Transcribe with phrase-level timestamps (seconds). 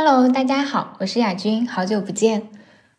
[0.00, 2.44] Hello，大家好，我是亚军，好久不见。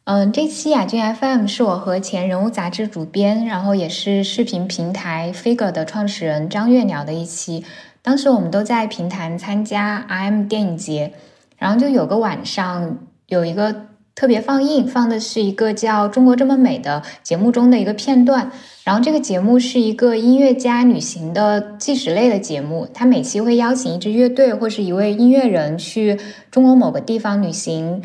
[0.04, 7.64] 嗯，这期雅军 FM 是我和前人物杂志主编，然后也是视频平台 Figure 的创始人张月聊的一期。
[8.02, 11.14] 当时我们都在平潭参加 IM 电影节，
[11.58, 12.98] 然后就有个晚上
[13.28, 13.88] 有一个。
[14.20, 18.52] 特别放映放的是一个叫《中国这么美》的节目中的一个片段，
[18.84, 26.20] 然后这个节目是一个音乐家旅行的纪实类的节目，他每期会邀请一支乐队或是一位音乐人去
[26.52, 28.02] 中国某个地方旅行，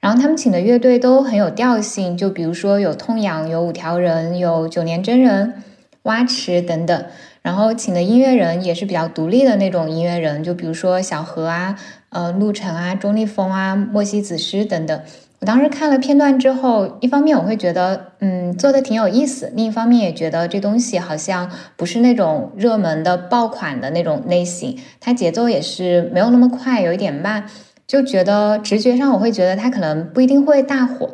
[0.00, 5.54] 然后他们请的乐队都很有调性，就比如说有痛仰、有五条人、有九年真人、
[6.02, 7.06] 蛙池等等，
[7.40, 11.74] 然后请的音乐人也是比较独立的那种音乐人，就比如说小何啊、
[12.10, 15.00] 呃陆晨啊、钟立风啊、莫西子诗等等。
[15.44, 27.44] 我当时看了片段之后，一方面我会觉得，嗯，做的挺有意思；另一方面也觉得这东西好像不是那种热门的爆款的那种类型，它节奏也是没有那么快，有一点慢，
[27.86, 31.10] 就觉得直觉上我会觉得它可能不一定会大火，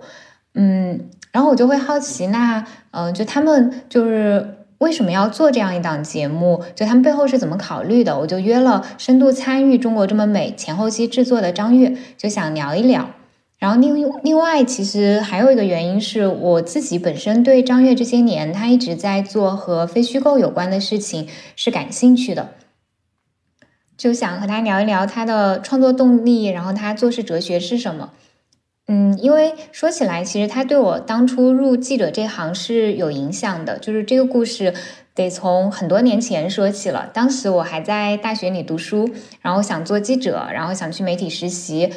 [0.55, 1.01] 嗯，
[1.33, 6.63] 然后我就会好奇，那，嗯，就他们就是为什么要做这样一档节目？
[6.77, 8.17] 就他们背后是怎么考虑的？
[8.21, 13.11] 我就约了深度参与《中国这么美》前后期制作的张悦，就想聊一聊。
[13.61, 22.55] 然后另另外，其实还有一个原因是我自己本身对张悦这些年他一直在做和非虚构有关的事情是感兴趣的，
[23.99, 28.13] 就想和他聊一聊他的创作动力，然后他做事哲学是什么。
[28.87, 33.79] 嗯，因为说起来，其实他对我当初入记者这行是有影响的。
[33.79, 34.73] 就是这个故事
[35.15, 39.11] 得从很多年前说起了，当时我还在大学里读书，
[39.43, 41.93] 然后想做记者，然后想去媒体实习，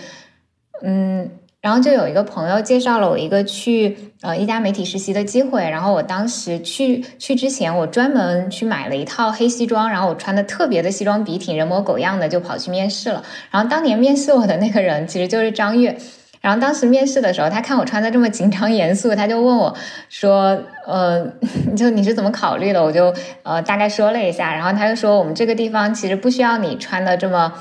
[0.82, 1.32] 嗯。
[1.64, 13.24] 然后就有一个朋友介绍了我一个去呃一家媒体实习的机会，然后我当时去去之前，我专门去买了一套黑西装，然后我穿的特别的西装笔挺，人模狗样的就跑去面试了。
[13.50, 15.96] 然后当年面试我的那个人其实就是张悦，
[16.42, 19.74] 然后当时面试的时候，他看我穿的这么紧张严肃，他就问我
[20.10, 21.26] 说：“呃，
[21.78, 23.14] 就你是怎么考虑的？”我就
[23.44, 27.54] 呃大概说了一下，然后他就说：“我们这个地方其实不需要你穿的这么。”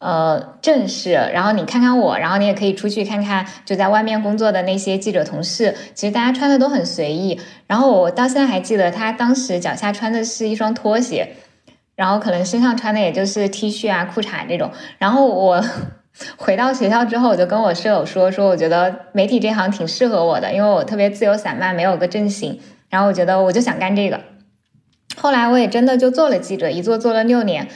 [0.00, 1.12] 呃，正式。
[1.12, 7.38] 然后你看看我，然后你也可以出去看看，就在外面工作的那些记者同事，其实大家穿的都很随意。
[7.66, 11.36] 然后我到现在还记得，他当时脚下穿的是一双拖鞋，
[11.94, 14.70] 然后可能身上穿的也就是 T 恤啊、裤衩这种。
[14.98, 15.62] 然后我
[16.38, 22.58] 回到学校之后，我就跟我舍友说，说我觉得媒体这行挺适合我的，因为我特别自由散漫，没有个正形。
[22.88, 24.18] 然后我觉得我就想干这个。
[25.16, 27.68] 后来我也真的就做了记者，一做做了六年。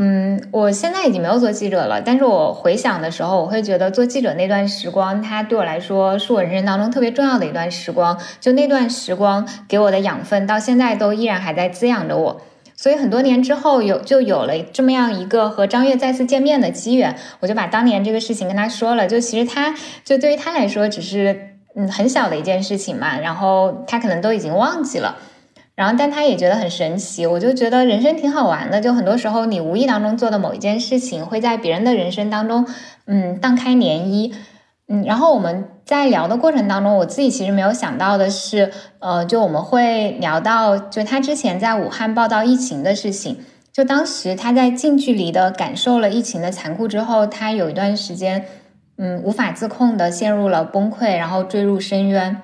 [0.00, 8.16] 嗯，我现在已经没有做记者了，但是我回想的时候，我会觉得做记者那段时光，它对我来说是我人生当中特别重要的一段时光。
[8.40, 12.40] 就那段时光给我的养分，到现在都依然还在滋养着我。
[12.76, 19.08] 所以很多年之后，有就有了这么样一个和张悦再次见面的机缘，我就把当年这个事情跟他说了。
[19.08, 25.16] 就其实他就对于他来说，只是嗯很小的一件事情嘛，然后他可能都已经忘记了。
[25.78, 27.24] 然后，但他也觉得很神奇。
[27.24, 32.66] 我就觉得人生挺好玩的，就很多时候你无意当中做的某一件事情，会在别人的人生当中，
[33.06, 34.34] 嗯，荡开涟漪。
[34.88, 43.38] 嗯，然后我们在聊的过程当中，我自己其实没有想到的是，呃，就我们会聊到，就他之前在武汉报道疫情的事情。
[43.72, 48.46] 就当时他在近距离的感受了疫情的残酷之后，他有一段时间，
[48.96, 52.42] 嗯，无法自控的陷入了崩溃，然后坠入深渊。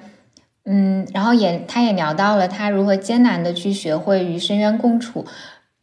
[0.65, 5.27] 嗯，然后也，他也聊到了他如何艰难的去学会与深渊共处，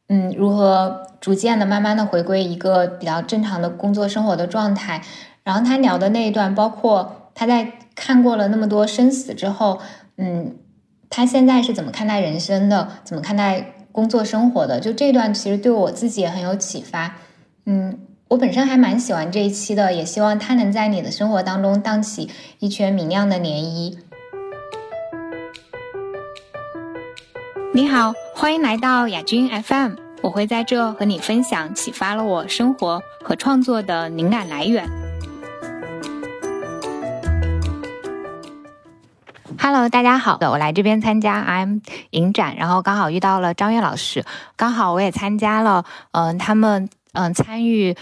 [0.08, 5.02] 嗯，如何逐渐的、慢慢的回归一个比较正常的工作生活的状态。
[5.44, 9.80] 然后他聊的那一段，包括他在看过了那么多生死之后，
[10.18, 10.56] 嗯，
[11.09, 14.80] 他现在是怎么看待人生的，怎么看待工作生活的？
[14.80, 17.18] 就这段其实对我自己也很有启发。
[17.66, 18.00] 嗯，
[18.30, 23.97] 我本身还蛮喜欢这一期的，也希望他能在你的生活当中荡起一圈明亮的涟漪。
[27.74, 29.94] 你好，欢迎来到亚军 FM。
[30.22, 34.90] 我会在这和你分享启发了我生活和创作的灵感来源。
[39.58, 41.79] Hello，大家好，我来这边参加 IM
[42.09, 44.26] 影展，然后刚好遇到了张悦老师，
[44.58, 47.96] 刚好我也参加了，嗯，他们嗯参与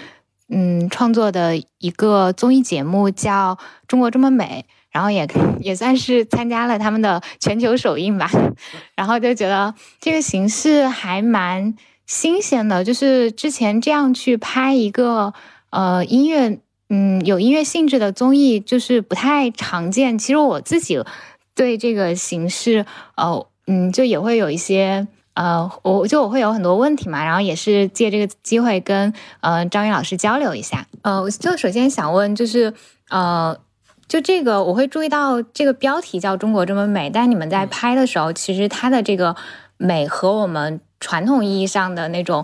[0.48, 3.56] 嗯创作的一个综艺节目叫
[3.88, 4.66] 《中国这么美》。
[5.00, 5.26] 然后也
[5.62, 8.30] 也算是参加了他们的全球首映吧，
[8.98, 11.74] 然后就觉得这个形式还蛮
[12.06, 15.34] 新鲜的，就是之前这样去拍一个
[15.70, 16.60] 呃音乐，
[16.90, 20.18] 嗯，有音乐性质的综艺，就是不太常见。
[20.18, 21.02] 其实我自己
[21.56, 22.86] 对这个形式，
[23.16, 25.08] 呃，嗯，就也会有一些。
[25.36, 30.86] 呃，我就我会有很多问题嘛，然后也是借这个机会跟呃张云老师交流一下。
[31.02, 32.74] 呃，我就首先想问，就是
[33.10, 33.58] 呃，
[34.10, 39.34] 就这个我会注意到这个标题叫“中国这么美”，但你们在拍的时候，其实它的这个
[39.78, 42.44] 美和我们传统意义上的那种。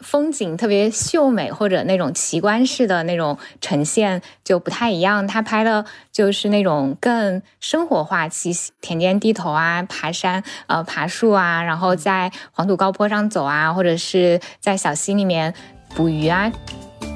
[0.00, 5.26] 风景特别秀美，或者那种奇观式的那种呈现就不太一样。
[5.26, 15.52] 他拍的就是那种更生活化气息，田间地头啊，爬山呃爬树啊，然后在黄土高坡上走啊，或者是在小溪里面
[15.94, 16.50] 捕鱼啊。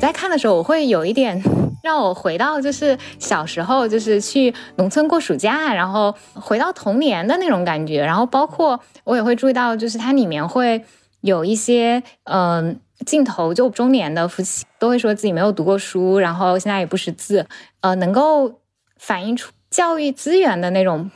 [0.00, 1.42] 在看的时候，我会有一点
[1.82, 8.00] 让我回到就是小时候，就是去农村过暑假，然后回到童年的那种感觉。
[8.04, 10.84] 然后包括我也会注意到，就是它里面会。
[11.24, 17.46] 有一些嗯镜头，就中年的夫妻都会说自己没有读过书，然后现在也不识字，
[17.80, 18.60] 呃，能够
[18.98, 21.10] 反映出教育资源的那种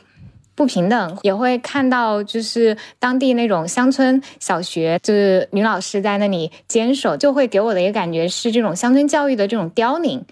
[0.59, 10.25] 不平等，也会看到就是当地那种乡村小学，就是女老师在那里坚守，就会给我的一个感觉是这种乡村教育的这种凋零。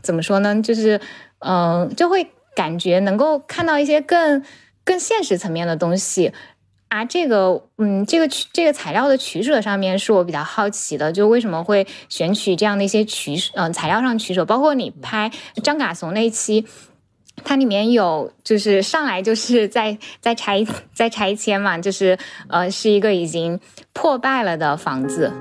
[0.00, 0.62] 怎么说呢？
[0.62, 0.98] 就是
[1.40, 2.26] 嗯，就会
[2.56, 4.42] 感觉能够看到一些更
[4.84, 6.32] 更现实层面的东西。
[6.88, 15.30] 啊，这个，嗯，这个取这个材料的取舍上面是我比较好奇的，就为什么会选取这样的一些取，嗯，材料上取舍，包括你拍
[15.62, 16.64] 张嘎怂那一期，
[17.44, 22.18] 它里面有就是上来就是在在拆在拆迁嘛，就是
[22.48, 23.58] 呃是一个已经
[23.92, 25.32] 破败了的房子。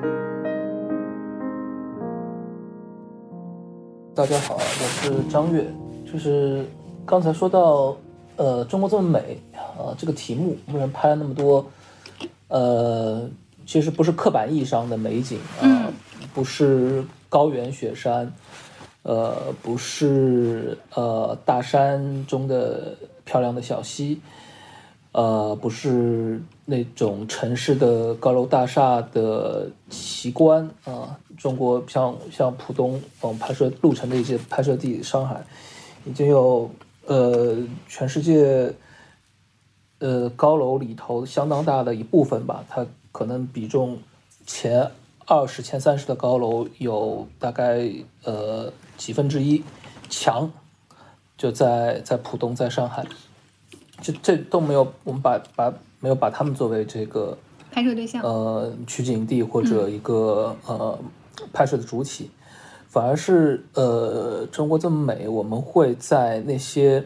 [4.16, 4.62] 大家好，我
[5.02, 5.64] 是张悦，
[6.12, 6.66] 就是
[7.06, 7.96] 刚才说到，
[8.36, 9.40] 呃，中国这么美。
[9.78, 11.64] 呃，这个题目为什么拍了那么多？
[12.48, 13.30] 呃，
[13.68, 15.86] 其实不是刻板意义上的美景啊，
[16.34, 18.34] 不是高原雪山，
[19.08, 22.94] 呃，不是呃大山中的
[23.24, 24.20] 漂亮的小溪，
[25.14, 31.18] 呃，不是那种城市的高楼大厦的奇观啊。
[31.38, 35.42] 中国像像浦东，我们拍摄路程的一些拍摄地，上海
[36.04, 36.70] 已经有
[37.06, 37.58] 呃
[37.88, 38.74] 全世界。
[40.00, 43.98] 呃，高楼里头相当大的一部分吧，它可能比重
[44.46, 44.92] 前
[45.28, 47.88] 二十、前三十的高楼有大概
[48.24, 49.62] 呃几分之一
[50.10, 50.50] 强，
[51.38, 53.06] 就在在浦东，在上海，
[54.02, 57.38] 这这都没有，我们把把没有把他们作为这个
[57.70, 60.98] 拍摄对象，呃，取景地或者一个呃
[61.52, 62.32] 拍摄的主体，
[62.88, 67.06] 反而是呃中国这么美，我们会在那些。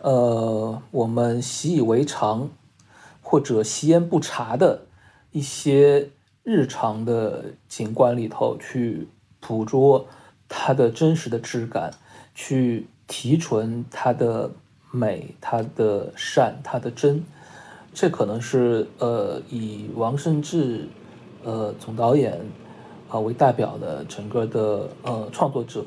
[0.00, 2.50] 呃，我们习以为常
[3.20, 4.82] 或者习焉不察的
[5.32, 6.10] 一些
[6.48, 9.06] 日常的景观里头，去
[9.38, 10.06] 捕捉
[10.48, 11.90] 它的真实的质感，
[12.34, 14.50] 去提纯它的
[14.90, 17.22] 美、它的善、它的真。
[17.92, 20.88] 这可能是呃，以王胜志
[21.44, 22.40] 呃总导演
[23.10, 25.84] 啊为代表的整个的呃创作者。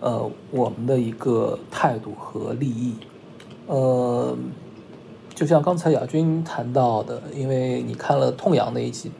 [0.00, 2.96] 呃，我们的一个态度和利益，
[3.68, 4.36] 呃，
[5.32, 9.12] 就像刚才亚军谈到的，因为你看了痛仰那一集，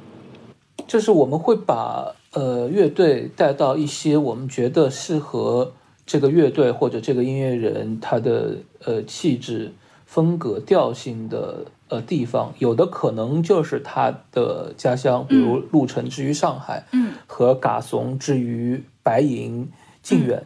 [0.93, 5.73] 就是我们会把呃乐队带到一些我们觉得适合
[6.05, 9.73] 这个乐队或者这个音乐人他的呃气质、
[10.05, 19.67] 风格、调性的呃地方，有的可能就是他的家乡，比如陆城之于上海，嗯，和嘎怂之于白银、
[20.03, 20.45] 靖远。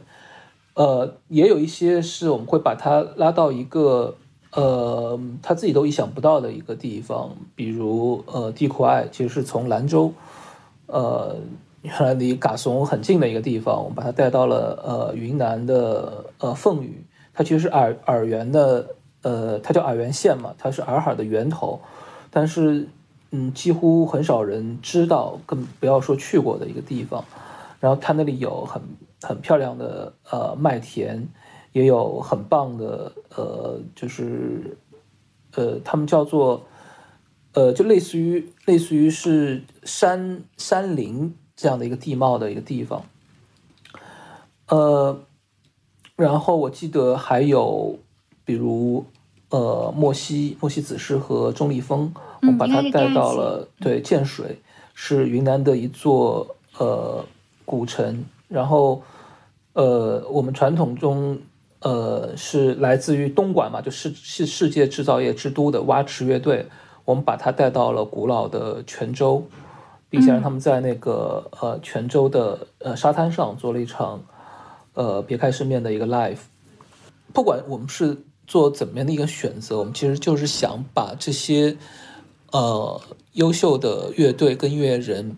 [0.74, 4.14] 呃，也有一些是我们会把他拉到一个
[4.52, 10.12] 呃他自己都意想不到的一个地方，比如呃地库爱其实是从兰州，
[10.86, 11.36] 呃
[11.82, 18.88] 原来离嘎怂很近的一个地方，我们把它带到了呃云南的呃凤羽，它其实是洱洱源的
[19.22, 21.80] 呃它叫洱源县嘛，它是洱海的源头，
[22.30, 22.88] 但是
[23.30, 27.24] 嗯几乎很少人知道，更不要说去过的一个地方，
[27.80, 28.80] 然后它那里有很。
[29.22, 31.26] 很漂亮的呃麦田，
[31.72, 34.76] 也有很棒的呃，就是
[35.54, 36.62] 呃，他们叫做
[37.56, 43.02] 呃，就类似于类似于是山山林这样的一个地貌的一个地方。
[44.68, 45.18] 呃，
[46.16, 47.98] 然后我记得还有
[48.44, 49.06] 比如
[49.48, 54.58] 呃，莫西莫西子诗和钟立风，我把它带到了对建水，
[54.92, 57.24] 是云南的一座呃
[57.64, 58.22] 古城。
[58.48, 59.00] 然后，
[59.72, 61.38] 呃，我们传统中，
[61.80, 66.66] 呃，是来自于东莞嘛，就是是世界制造业之都的蛙池乐队，
[67.06, 69.42] 我们把他带到了古老的泉州，
[70.10, 74.20] 并且让他们在那个呃泉州的呃沙滩上做了一场，
[74.94, 76.40] 呃别开生面的一个 live。
[77.32, 81.76] 不管我们是做怎么样的一个选择，我们其实就是想把这些
[82.50, 83.00] 呃
[83.34, 85.36] 优秀的乐队跟音乐人，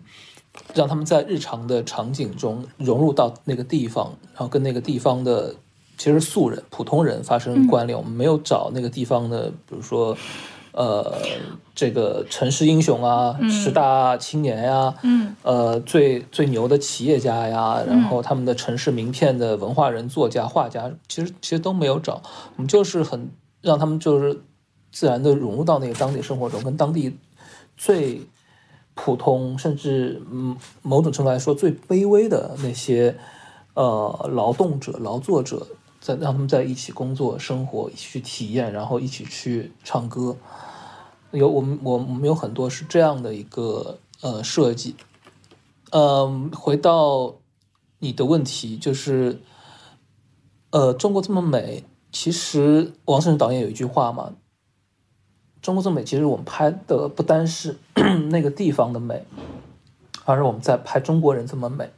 [0.73, 5.53] 让他们在日常的场景中融入到那个地方，然后跟那个地方的
[5.99, 7.95] 其实素人、普通人发生关联。
[7.95, 10.17] 我们没有找那个地方的，比如说。
[10.71, 11.13] 呃，
[11.73, 22.21] 这个城市英雄啊，十大青年呀，嗯，呃，最最牛的企业家呀，然后他们的城市名片的文化人、作家、画家，其实其实都没有找，
[22.55, 24.41] 我们就是很让他们就是
[24.91, 27.17] 自然的融入到那个当地生活中，跟当地
[27.75, 28.21] 最
[28.93, 33.15] 普通，甚至嗯某种程度来说最卑微的那些
[33.73, 35.65] 呃劳动者、劳作者。
[35.99, 40.37] 在让他们在一起工作、生活，一起去体验，然后一起去唱歌。
[41.31, 44.95] 有我们，我我们有很多是这样的一个呃设计。
[45.91, 47.35] 嗯，回到
[47.99, 49.41] 你的问题，就是
[50.71, 54.33] 呃，中国这么美，其实王胜导演有一句话嘛，
[55.61, 57.77] 中国这么美，其实我们拍的不单是
[58.31, 59.25] 那个地方的美，
[60.25, 61.91] 而是我们在拍中国人这么美。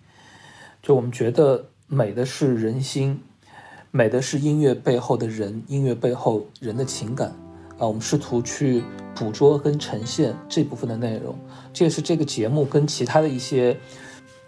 [0.81, 3.21] 就我们觉得美的是人心。
[3.93, 7.27] 美的是音乐背后的人，音乐背后人的情感，
[7.77, 8.81] 啊，我们试图去
[9.13, 11.37] 捕捉跟呈现这部分的内容，
[11.73, 13.77] 这也是这个节目跟其他的一些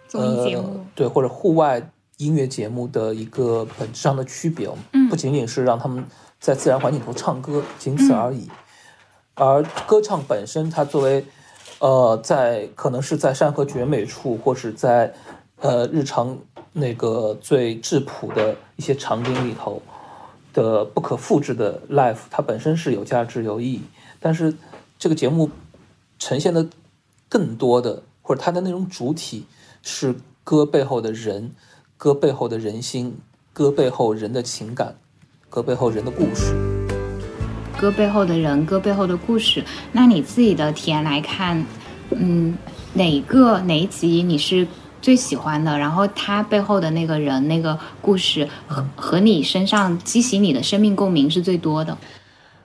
[0.08, 4.70] 综艺节目对或者户外音乐节目的一个本质上的区别。
[4.94, 6.06] 嗯，不仅仅是让他们
[6.40, 8.50] 在自然环境中唱歌，仅此而已。
[9.36, 11.26] 而歌唱本身，它作为
[11.80, 15.14] 呃，在可能是在山河绝美处，或是在
[15.60, 16.38] 呃日常。
[16.76, 19.80] 那个最质朴的一些场景里头
[20.52, 23.82] 的不可复制的 life，它本身是有价值有意义，
[24.20, 24.56] 但是
[24.98, 25.52] 这个节目
[26.18, 26.68] 呈现的
[27.30, 29.46] 更多的，或者它的那种主体
[29.84, 31.52] 是歌背后的人，
[31.96, 33.18] 歌背后的人心，
[33.54, 34.96] 歌背后人的情感，
[35.50, 36.56] 歌背后人的故事，
[37.80, 39.64] 歌背后的人，歌背后的故事。
[39.92, 41.64] 那你自己的体验来看，
[42.10, 42.58] 嗯，
[42.94, 44.68] 哪个哪一集你是？
[45.04, 51.96] 最喜欢的，然后他背后的那个人、那个故事和和你身上激起你的生命共鸣是最多的。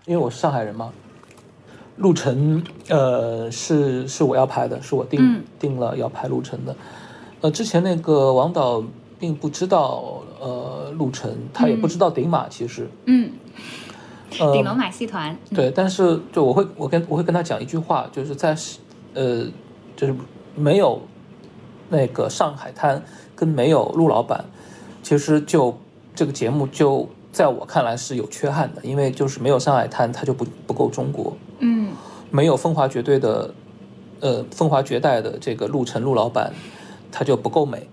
[0.07, 0.93] 因为我是上海人嘛，
[1.97, 6.77] 陆晨，呃，是是我要拍的，是我定定了要拍陆晨的。
[7.41, 8.85] 呃，之前那个王导
[9.19, 13.33] 并不知道，呃，陆晨他也不知道顶马，其实，嗯，
[14.31, 18.57] 顶楼马戏团，对，但是就我会我跟我会跟他讲一句话，就是在
[19.15, 19.45] 呃，
[19.97, 20.15] 就是
[20.55, 21.03] 没有。
[21.89, 23.03] 那个上海滩
[23.35, 24.45] 跟没有陆老板，
[25.03, 25.79] 其实就
[26.15, 31.37] 这个节目就在我看来是有缺憾的，因为就是没有上海滩，它就不不够中国。
[31.61, 31.93] 嗯，
[32.31, 33.55] 没有风华绝对的，
[34.21, 36.53] 呃，风华绝代的这个陆晨陆老板，
[37.11, 37.89] 它就不够美。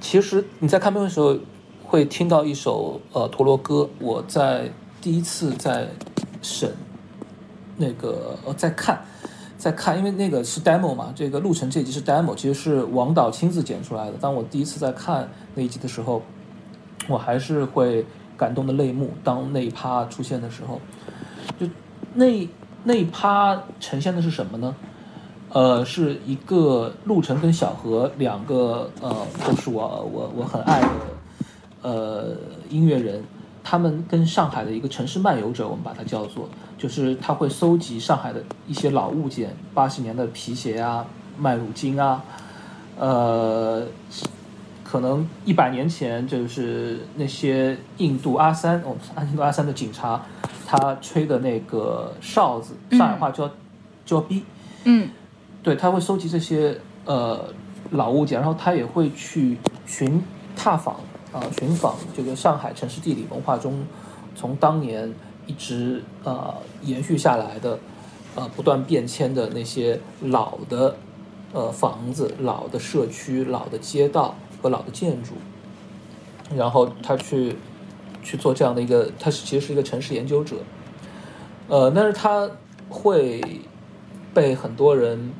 [0.00, 1.36] 其实你在看片的时候
[1.82, 5.88] 会听到一首呃陀螺歌，我在第一次在
[6.42, 6.72] 审
[7.76, 9.04] 那个呃在看。
[9.64, 14.12] 在看，因为那个是 demo 嘛，这个路程这一集是 demo，其实是王导亲自剪出来的。
[14.20, 16.20] 当我第一次在看那一集的时候，
[17.08, 18.04] 我还是会
[18.36, 19.12] 感动的泪目。
[19.24, 20.78] 当那一趴出现的时候，
[21.58, 21.66] 就
[22.12, 22.46] 那
[22.82, 24.76] 那一趴呈现的是什么呢？
[25.48, 29.16] 呃，是一个陆程跟小何两个呃，
[29.46, 30.88] 都是我我我很爱的
[31.80, 32.36] 呃
[32.68, 33.24] 音乐人，
[33.62, 36.50] 他们跟上海的一个城市漫游者，我们把它叫做。
[36.76, 41.06] 就是他会搜集上海的一些老物件，八十年的皮鞋啊、
[41.38, 42.22] 麦乳精啊，
[42.98, 43.86] 呃，
[44.82, 48.96] 可能一百年前就是那些印度阿三，哦，
[49.30, 50.20] 印度阿三的警察，
[50.66, 53.48] 他吹的那个哨子，上海话叫
[54.04, 54.44] 叫逼，
[54.82, 55.08] 嗯，
[55.62, 57.46] 对，他会收集这些呃
[57.92, 60.22] 老物件，然后他也会去寻
[60.56, 60.96] 踏访
[61.32, 63.86] 啊，寻访这个上海城市地理文化中，
[64.34, 65.14] 从当年。
[65.46, 67.78] 一直呃延续下来的，
[68.34, 70.96] 呃不断变迁的那些老的
[71.52, 75.34] 呃房子、老的社区、老的街道和老的建筑，
[76.56, 77.56] 然后他去
[78.22, 80.56] 去做这样的一个，他是其实是一个城市研究者，
[81.68, 82.50] 呃，但是他
[82.88, 83.42] 会
[84.32, 85.30] 被很多人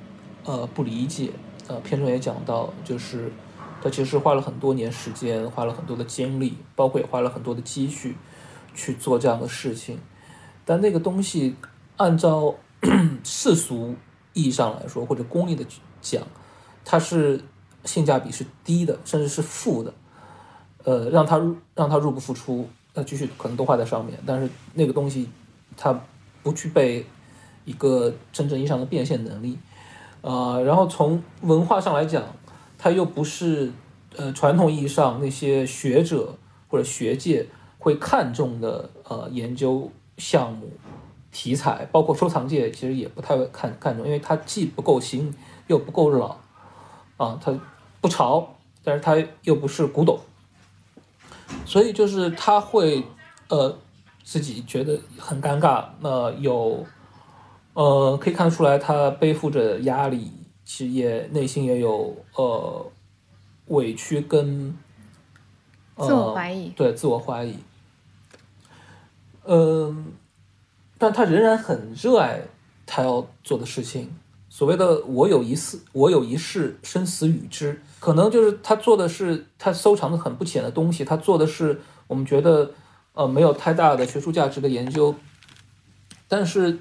[0.44, 1.30] 呃不理解，
[1.68, 3.32] 呃片中也讲到，就是
[3.82, 8.16] 他其实花了很多年时间，花了很多的精力，包括也花了很多的积蓄。
[8.74, 9.98] 去做这样的事情，
[10.64, 11.54] 但那个东西
[11.96, 12.54] 按照
[13.22, 13.94] 世俗
[14.32, 15.64] 意义上来说，或者功利的
[16.02, 16.22] 讲，
[16.84, 17.40] 它是
[17.84, 19.94] 性价比是低的，甚至是负的。
[20.84, 21.40] 呃，让它
[21.74, 25.30] 让它入不敷出，那继续可能都花在上面，但是那个东西
[25.76, 25.98] 它
[26.42, 27.06] 不具备
[27.64, 29.58] 一个真正意义上的变现能力。
[30.20, 32.24] 啊，然后从文化上来讲，
[32.76, 33.72] 它又不是
[34.16, 36.36] 呃传统意义上那些学者
[36.68, 37.46] 或者学界。
[37.84, 40.70] 会看重的呃研究项目、
[41.30, 45.34] 题材，包括收藏界其实也不太看看重，因为它既不够新
[45.66, 46.34] 又不够老，
[47.18, 47.54] 啊，它
[48.00, 50.18] 不潮，但是它又不是古董，
[51.66, 53.04] 所以就是他会
[53.48, 53.76] 呃
[54.22, 56.86] 自己觉得很尴尬，那有
[57.74, 60.32] 呃可以看得出来他背负着压力，
[60.64, 62.90] 其实也内心也有呃
[63.66, 64.74] 委屈跟
[65.96, 67.56] 自我怀疑，对自我怀疑，
[69.46, 70.12] 嗯。
[70.96, 72.40] 但他仍然很热爱
[72.86, 74.14] 他要做的事情。
[74.48, 81.04] 所谓的“我有一事，我有一事，生死与之”，可能就是他做的是他收藏的很不浅的东西。
[81.04, 82.70] 他做的是我们觉得
[83.12, 85.14] 呃没有太大的学术价值的研究。
[86.28, 86.78] 但是，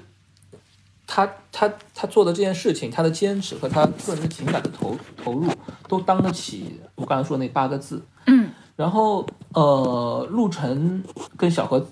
[1.06, 5.50] 他他他做的这件事情，他的坚持和他个人的情感的投投入，
[5.88, 8.00] 都当得起我刚才说那八个字。
[8.26, 8.50] 嗯。
[8.76, 11.02] 然后呃，陆晨
[11.36, 11.84] 跟小何。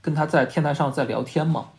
[0.00, 1.70] 跟他在天台上在聊天嘛，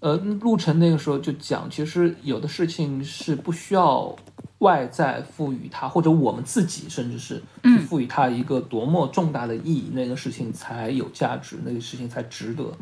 [0.00, 4.14] 呃，陆晨那个时候就讲，其实有的事情是不需要
[4.58, 12.72] 外在赋予它，或者我们自己甚至是去赋予它一个多么重大的意义，那个事情才有价值，那个事情才值得，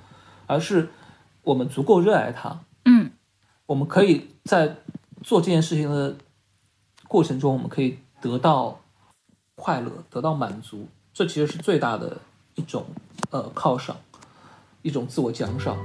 [0.47, 0.89] 而是
[1.43, 3.11] 我们足够热爱它，嗯，
[3.67, 4.77] 我们可以在
[5.23, 6.17] 做这件事情的
[7.09, 8.79] 过程中，我们可以得到
[9.55, 12.19] 快乐，得到满足，这其实是最大的
[12.55, 12.85] 一种
[13.31, 13.97] 呃犒赏。
[14.87, 15.77] 一种自我奖赏。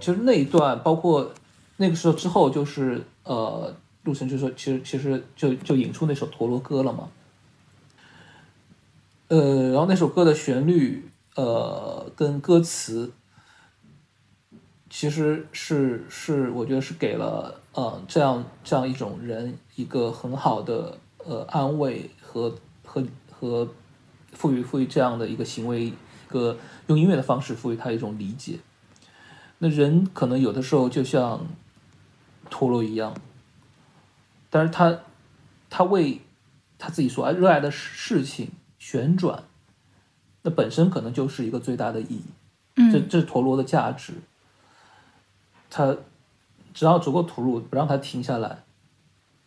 [0.00, 1.30] 其实那一段，包括
[1.76, 7.08] 那个时候之后，就是呃，陆晨就说，其实其实就就引出那首陀螺歌了嘛。
[9.28, 13.12] 呃，然后那首歌的旋律，呃，跟歌词，
[14.90, 22.52] 其实是是我觉得是给了呃这样这样一种人一个很好的呃安慰和。
[22.94, 23.68] 和和
[24.32, 25.94] 赋予赋予这样的一个行为，一
[26.28, 28.60] 个用音乐的方式赋予他一种理解。
[29.58, 31.46] 那人可能有的时候就像
[32.48, 33.16] 陀螺一样，
[34.50, 35.00] 但是他
[35.68, 36.20] 他为
[36.78, 39.42] 他自己所爱热爱的事情旋转，
[40.42, 42.24] 那本身可能就是一个最大的意义。
[42.76, 44.14] 嗯这这是陀螺的价值。
[45.70, 45.96] 他
[46.72, 48.62] 只要足够投入，不让它停下来。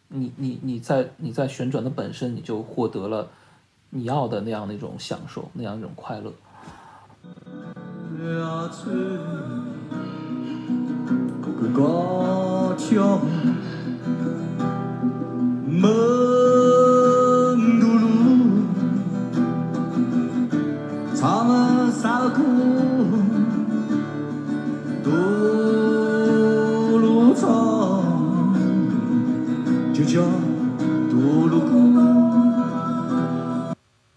[0.09, 3.27] 你你你在你在旋转的本身，你就获得了
[3.89, 6.31] 你要的那样的一种享受，那样一种快乐。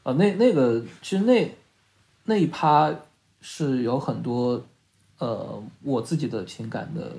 [0.03, 1.55] 啊，那那个其实那
[2.25, 2.93] 那一趴
[3.41, 4.65] 是有很多
[5.19, 7.13] 呃我自己的情感的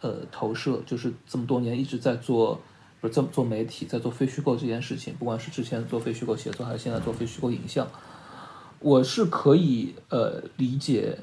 [0.00, 2.60] 呃投射，就是这么多年一直在做，
[3.00, 7.88] 不是这么做媒体，在做非虚构这件事情，不管是之前做非虚构写作，还是现在做非虚构影像，
[8.78, 11.18] 我是可以呃理解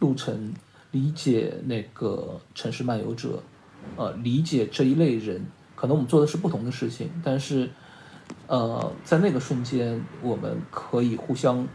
[0.00, 0.52] 陆晨，
[0.90, 3.42] 理解那个城市漫游者，
[3.96, 5.46] 呃理解这一类人。
[5.80, 7.70] 可能我们做的是不同的事情，但是，
[8.46, 11.66] 呃，在那个瞬间，我们可以互相，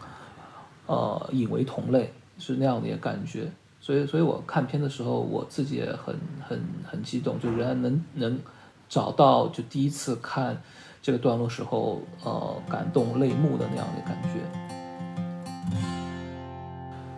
[0.85, 3.51] 呃，引为同类，是那样的一个感觉。
[3.81, 6.15] 所以，所以我看片的时候，我自己也很
[6.47, 8.39] 很很激动，就仍然能能
[8.87, 10.61] 找到就第一次看
[11.01, 14.84] 这个段落时候，呃，感动泪目的那样的感觉。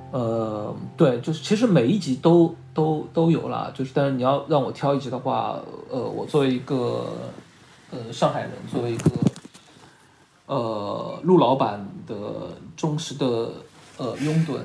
[0.09, 7.11] 呃，对，就是其实每一集都都都有了，就是但是你要让我挑一集的话，呃，我作为一个
[7.91, 9.11] 呃上海人，作为一个
[10.45, 12.15] 呃陆老板的
[12.77, 13.51] 忠实的
[13.97, 14.57] 呃拥趸，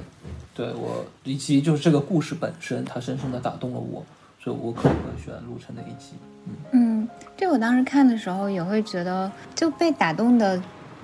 [0.55, 4.05] 对我以及就是这个故事本身，它深深的打动了我，
[4.39, 6.13] 所以我可能会选陆晨那一集。
[6.47, 10.63] 嗯嗯，这我当时看的时候也会觉得就被打动的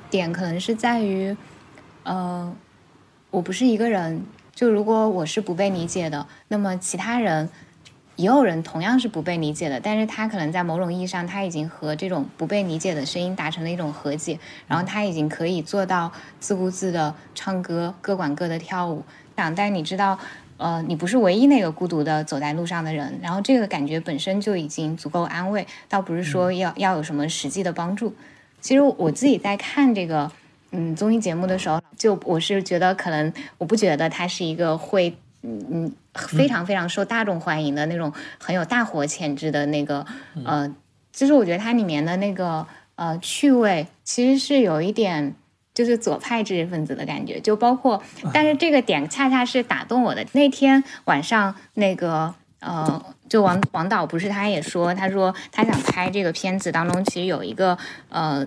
[0.09, 1.37] 点，可能是在于，
[2.05, 2.55] 呃。
[3.31, 7.49] 我不是一个人，就如果我是不被理解的，那么其他人
[8.17, 16.11] 也有人同样是不被理解的，但是他可能在某种意义上，他已经和这种不被理解的声音达成了一种和解，然后他已经可以做到
[16.41, 19.05] 自顾自的唱歌，各管各的跳舞。
[19.35, 20.19] 但你知道，
[20.57, 28.15] 呃，你不是唯一那个孤独的走在路上的人，然后这个感觉本身就已经足够安慰，倒不是说要要有什么实际的帮助。
[28.63, 30.33] 其实我自己在看这个。
[30.71, 40.05] 嗯，综艺节目的时候，就我是觉得可能我不觉得他是一个会嗯嗯非常非常受大众欢迎的那种很有大火潜质的那个
[40.45, 40.69] 呃，
[41.13, 45.35] 就是我觉得它里面的那个呃趣味其实是有一点
[45.73, 48.03] 就是左派知识分子的感觉，就包括，
[48.35, 50.27] 但是这个点恰恰是打动我的。
[50.33, 57.79] 那天晚上，那个呃，就王王导不是他也说，他说他想拍这个片子当中，其实有一个
[58.09, 58.45] 呃，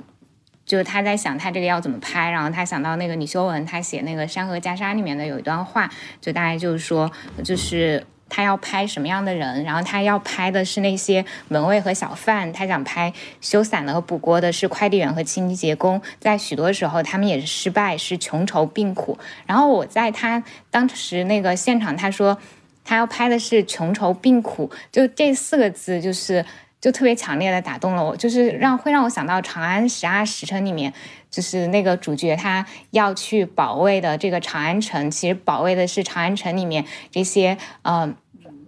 [0.71, 7.12] 就是他在想他这个要怎么拍，然后他想到那个李修文他写那个《山河袈裟》里面的有一段话，就大概就是说，
[7.43, 8.05] 就是。
[8.34, 9.62] 他要拍什么样的人？
[9.65, 12.53] 然后他要拍的是那些门卫和小贩。
[12.53, 16.01] 他想拍修伞的和补锅的，是快递员和清洁工。
[16.17, 19.19] 在许多时候，他们也是失败，是穷愁病苦。
[19.45, 22.38] 然后我在他当时那个现场，他说
[22.86, 26.45] 他要拍的是穷愁病苦，就这四个字，就是
[26.82, 30.91] 就特别强烈的打动了我，就是让会让我想到《长安十二时辰》里面，
[31.30, 38.13] 就是那个主角他要去保卫的这个长安城，其实保卫的是长安城里面这些呃。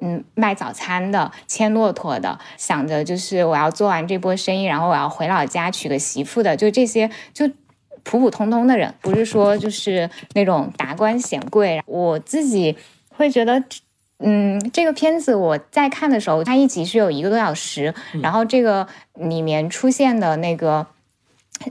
[0.05, 7.49] 嗯，卖早餐的、牵骆驼的，想着就是我要做完这波生意，然后我要回老家娶个媳妇的，就这些，就
[8.03, 11.81] 普普通通的人，不是说就是那种达官显贵。
[11.85, 12.75] 我自己
[13.15, 13.63] 会觉得，
[14.23, 20.87] 嗯，这个片子我在看的时候，它一集是有一个多小时，然后这个里面出现的那个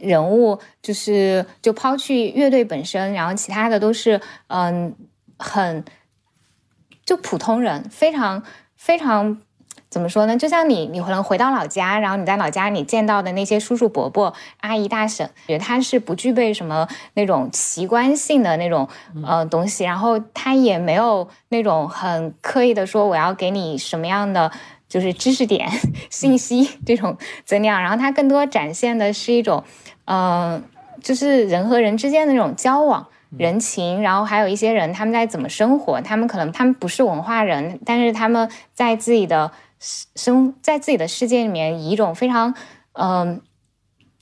[0.01, 4.95] 人物，就是就抛去乐队本身，然后其他的都是嗯
[5.39, 5.85] 很。
[7.05, 8.45] 就普通人，非常
[8.77, 9.43] 非常
[9.93, 10.35] 怎么说呢？
[10.35, 18.89] 就像你，你可能回到老家，然后你在老家你见到的那些叔叔伯伯、阿姨大婶，觉得他是不具备什么那种奇观性的那种
[19.23, 24.51] 呃东西，然后他也没有那种很刻意的说我要给你什么样的
[24.89, 25.69] 就是知识点
[26.09, 29.63] 信息这种增量，然后他更多展现的是一种
[30.07, 30.65] 嗯，
[31.03, 33.07] 就是人和人之间的那种交往。
[33.39, 35.99] 人情，然后还有一些人，他们在怎么生活？
[36.03, 39.51] 他们可能他们不是文化人，但是他们在自己的
[39.83, 42.55] 生在自己的世界里面，以一种非常
[42.93, 43.41] 嗯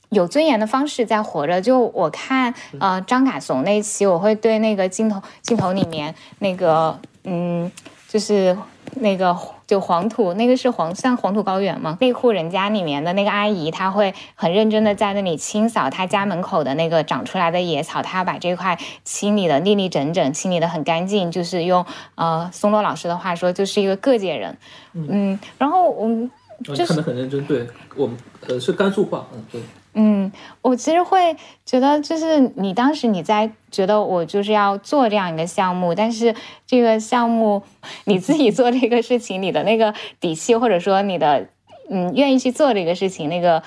[0.09, 1.61] 有尊严的方式在活着。
[1.61, 7.71] 就我看呃张嘎怂那期，我会对那个镜头镜头里面那个嗯，
[8.09, 8.57] 就是
[8.95, 9.37] 那个。
[9.71, 11.97] 就黄土，那个是黄算黄土高原吗？
[12.01, 21.31] 那户人家里面的那个阿姨，她会很认真的在那里清扫她家门口的那个长出来的野草，她要把这块清理的立立整整，清理的很干净。
[21.31, 24.57] 就是用呃松落老师的话说，就是一个各界人。
[24.91, 26.29] 嗯，然后我们
[26.65, 28.17] 就看得很认真，对我们
[28.49, 29.61] 呃是甘肃话，嗯对。
[29.93, 36.33] 嗯，我其实会觉得，就是你当时你在觉得我就是要做这样一个项目，但是
[36.65, 37.61] 这个项目
[38.05, 41.45] 你自己做这个事情，你的那个底气，或者说你的
[41.89, 43.61] 嗯愿意去做这个事情，那个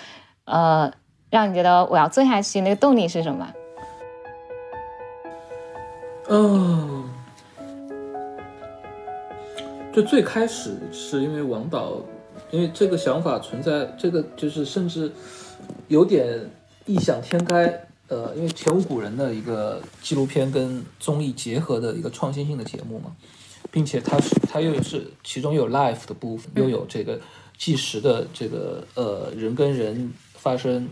[0.46, 0.90] 呃
[1.28, 3.52] 让你觉得我要做下去那个动力是什么？
[6.30, 7.04] 嗯，
[9.92, 11.92] 就最开始是因为王导，
[12.50, 15.12] 因为这个想法存在，这个就是甚至。
[15.88, 16.50] 有点
[16.86, 23.14] 异想天开，呃，因为前无古人的一个纪录片跟综艺结合的一个创新性的节目嘛，
[23.70, 27.20] 并且它是它又是其中有 life 的部分，又有这个
[27.56, 30.88] 计时的这个呃人跟人发生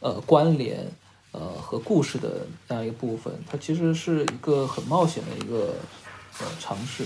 [0.00, 0.86] 呃关联
[1.32, 5.74] 呃和故事的那样一个部分，它其实是一个很冒险的一个
[6.38, 7.04] 呃尝试。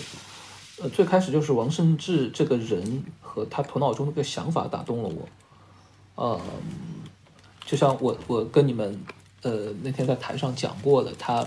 [0.83, 5.29] 呃，最开始就是王胜志这个人和他头脑中的一个想法打动了我。
[6.17, 6.41] 呃，
[7.67, 9.01] 就像我我跟你们
[9.43, 11.45] 呃那天在台上讲过的，他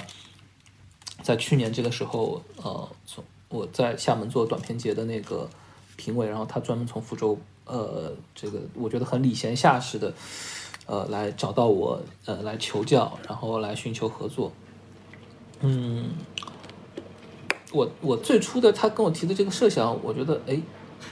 [1.22, 5.50] 在去年这个时候，呃，从我在厦门做短片节的那个
[5.96, 10.14] 评委，然后他专门从福州，呃，这个我觉得很礼贤下士的，
[10.86, 14.52] 呃，来找到我，呃，来求教，然后来寻求合作。
[15.62, 16.12] 嗯，
[17.72, 20.60] 我我最初的他跟我提的这个设想，我觉得哎，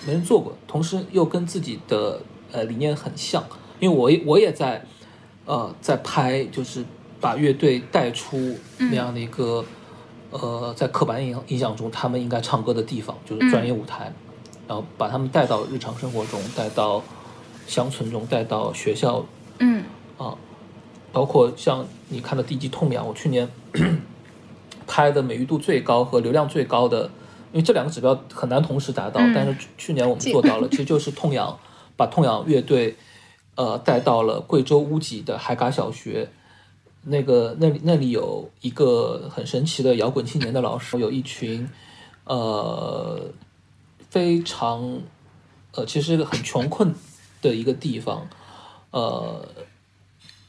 [0.06, 2.22] 没人做过，同时又跟自己的。
[2.52, 3.44] 呃，理念很像，
[3.82, 4.86] 因为我我也在，
[5.46, 6.84] 呃，在拍，就是
[7.22, 9.64] 把乐队带出那样的一个，
[10.32, 14.12] 呃，在刻板印印象中他们应该唱歌的地方，就是专业舞台，
[14.68, 17.02] 然后把他们带到日常生活中，带到
[17.68, 19.24] 乡村中，带到学校，
[19.60, 19.84] 嗯，
[20.18, 20.36] 啊，
[21.12, 23.48] 包括像你看的《地级痛痒》，我去年
[24.88, 27.04] 拍的美誉度最高和流量最高的，
[27.52, 31.58] 因为这两个指标很难同时达到，但是去年我们做到了， 其实就是痛痒。
[31.98, 32.94] 把痛痒乐队，
[33.56, 36.30] 呃，带到了贵州乌脊的海嘎小学，
[37.04, 41.70] 那个那里那里有一个很神奇的摇滚青年的老师，有一群，
[42.26, 43.22] 呃，
[44.10, 45.02] 非常，
[45.74, 46.94] 呃，其实很穷困
[47.41, 48.28] 的一个地方，
[48.91, 49.48] 呃，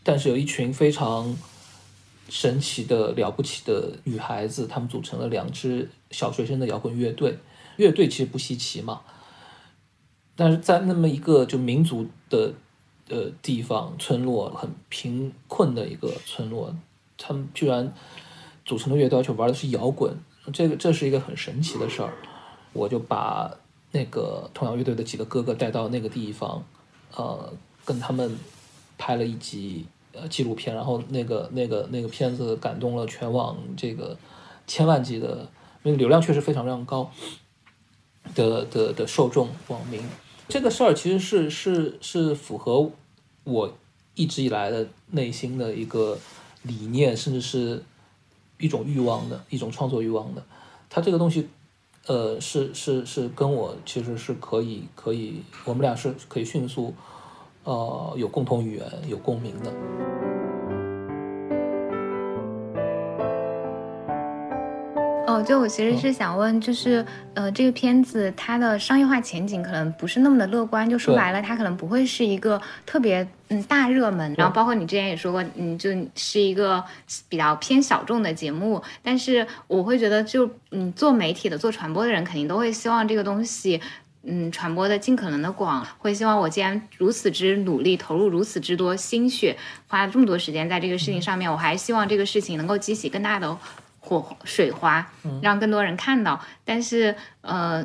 [0.02, 1.36] 但是有一群非常
[2.28, 7.38] 神奇的了不起的女孩子，她们组成了两支小学生的摇滚乐队，
[7.76, 9.02] 乐队其实不稀奇嘛。
[10.34, 12.52] 但是在那么一个就民族的
[13.08, 16.74] 呃地方村落，很贫困的一个村落，
[17.16, 17.92] 他们居然
[18.64, 20.12] 组成的乐队，而且玩的是摇滚，
[20.52, 22.12] 这个这是一个很神奇的事儿。
[22.72, 23.50] 我就把
[23.92, 26.62] 那个童谣乐队的几个哥哥带到那个地方，
[27.14, 27.52] 呃，
[27.84, 28.36] 跟他们
[28.98, 34.16] 拍了一集呃纪录片，然后那个那个那个片子感动了全网这个
[34.66, 35.48] 千万级的，
[35.84, 37.10] 因为流量确实非常非常高
[38.34, 40.02] 的的的受众网民。
[40.48, 42.90] 这个事儿其实是是是符合
[43.44, 43.76] 我
[44.14, 46.16] 一直以来的内心的一个
[46.62, 47.82] 理念，甚至是
[48.58, 50.44] 一种欲望的一种创作欲望的。
[50.88, 51.48] 它这个东西，
[52.06, 56.94] 呃，是是是跟我其实是可以可以，我们俩是可以迅速，
[57.64, 59.72] 呃，有共同语言、有共鸣的。
[65.36, 74.34] 哦，就我其实是想问，就是呃，这个片子它的商业化前景可能不是那么的乐观，就说白了，它可能不会是一个特别嗯大热门。
[74.38, 76.82] 然后包括你之前也说过，嗯，就是一个
[77.28, 78.82] 比较偏小众的节目。
[79.02, 83.78] 但是我会觉得，就嗯，做媒体的、做传播的人，肯定都会希望这个东西
[84.22, 89.54] 嗯传播的尽可能的广，会希望我既然如此之努力，投入如此之多心血，
[89.86, 93.54] 花了这么多时间在这个事情上面，我还希望这个事情能够激起更大的。
[94.06, 95.04] 火水花，
[95.42, 96.40] 让更多人看到。
[96.64, 97.84] 但是，呃，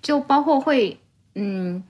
[0.00, 1.00] 就包括会，
[1.34, 1.82] 嗯，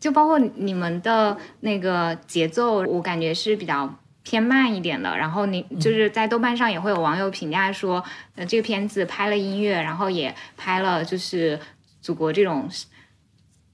[0.00, 5.14] 就包括你们的那个节奏，我感觉是比较偏慢一点的。
[5.18, 8.02] 然后你就是在豆瓣上也会有网友评价说，
[8.36, 11.60] 呃，这个片子拍了音乐，然后也拍了就是
[12.00, 12.66] 祖国这种，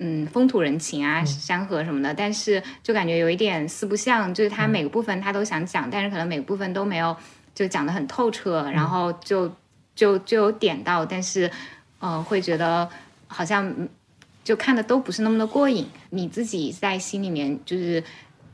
[0.00, 2.12] 嗯，风土人情啊，山河什么的。
[2.12, 7.16] 但是就感觉有一点四不像，就是他每个部分他都想讲，但是可能每个部分都没有。
[7.54, 9.50] 就讲的很透彻，然后就
[9.94, 11.50] 就就有点到，但是，
[11.98, 12.88] 呃，会觉得
[13.26, 13.88] 好像
[14.42, 15.86] 就看的都不是那么的过瘾。
[16.10, 18.02] 你自己在心里面就是，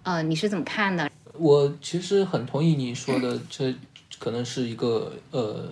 [0.02, 1.08] 呃，你是怎么看的？
[1.34, 3.72] 我其实很同意你说的，这
[4.18, 5.68] 可能是一个呃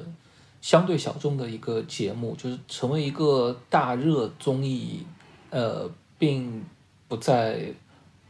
[0.60, 5.04] 相对小众的一个节目，就是成为一个大热综艺，
[5.50, 6.62] 呃，并
[7.08, 7.72] 不在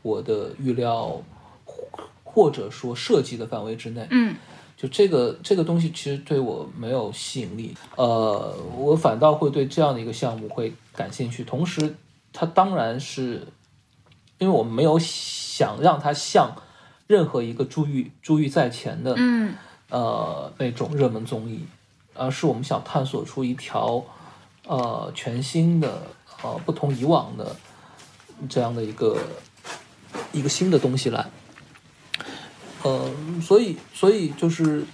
[0.02, 1.20] 我的预料
[2.22, 4.07] 或者说设计的范围之内。
[4.11, 4.35] 嗯。
[4.84, 11.42] 就这个这个东西其实对我没有吸引力，呃，我反倒会对这样的一个项目会感兴趣。
[11.42, 11.94] 同时，
[12.34, 13.46] 它当然是，
[14.36, 16.54] 因为我们没有想让它像
[17.06, 19.54] 任何一个珠玉珠玉在前的，嗯，
[19.88, 21.64] 呃，那种热门综艺，
[22.12, 24.04] 而是我们想探索出一条，
[24.66, 26.02] 呃，全新的，
[26.42, 27.56] 呃，不同以往的
[28.50, 29.16] 这样的一个
[30.32, 31.26] 一个新的东西来。
[32.84, 34.84] 呃，所以，所以就是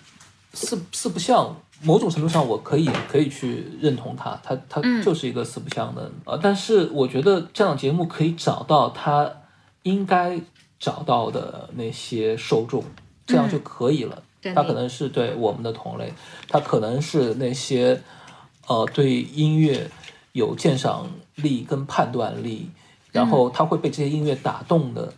[0.55, 6.09] 四四不像，某种程度上我可以可以去认同他，他他就是一个四不像的。
[6.25, 9.29] 呃，但是我觉得这样节目可以找到他
[9.83, 10.41] 应该
[10.79, 12.85] 找到的那些受众，
[13.27, 14.23] 这样就可以了。
[14.55, 16.15] 他可能是对我们的同类，
[16.49, 18.01] 他可能是那些
[18.69, 19.91] 呃对音乐
[20.31, 22.71] 有鉴赏力跟判断力，
[23.11, 25.13] 然后他会被这些音乐打动的。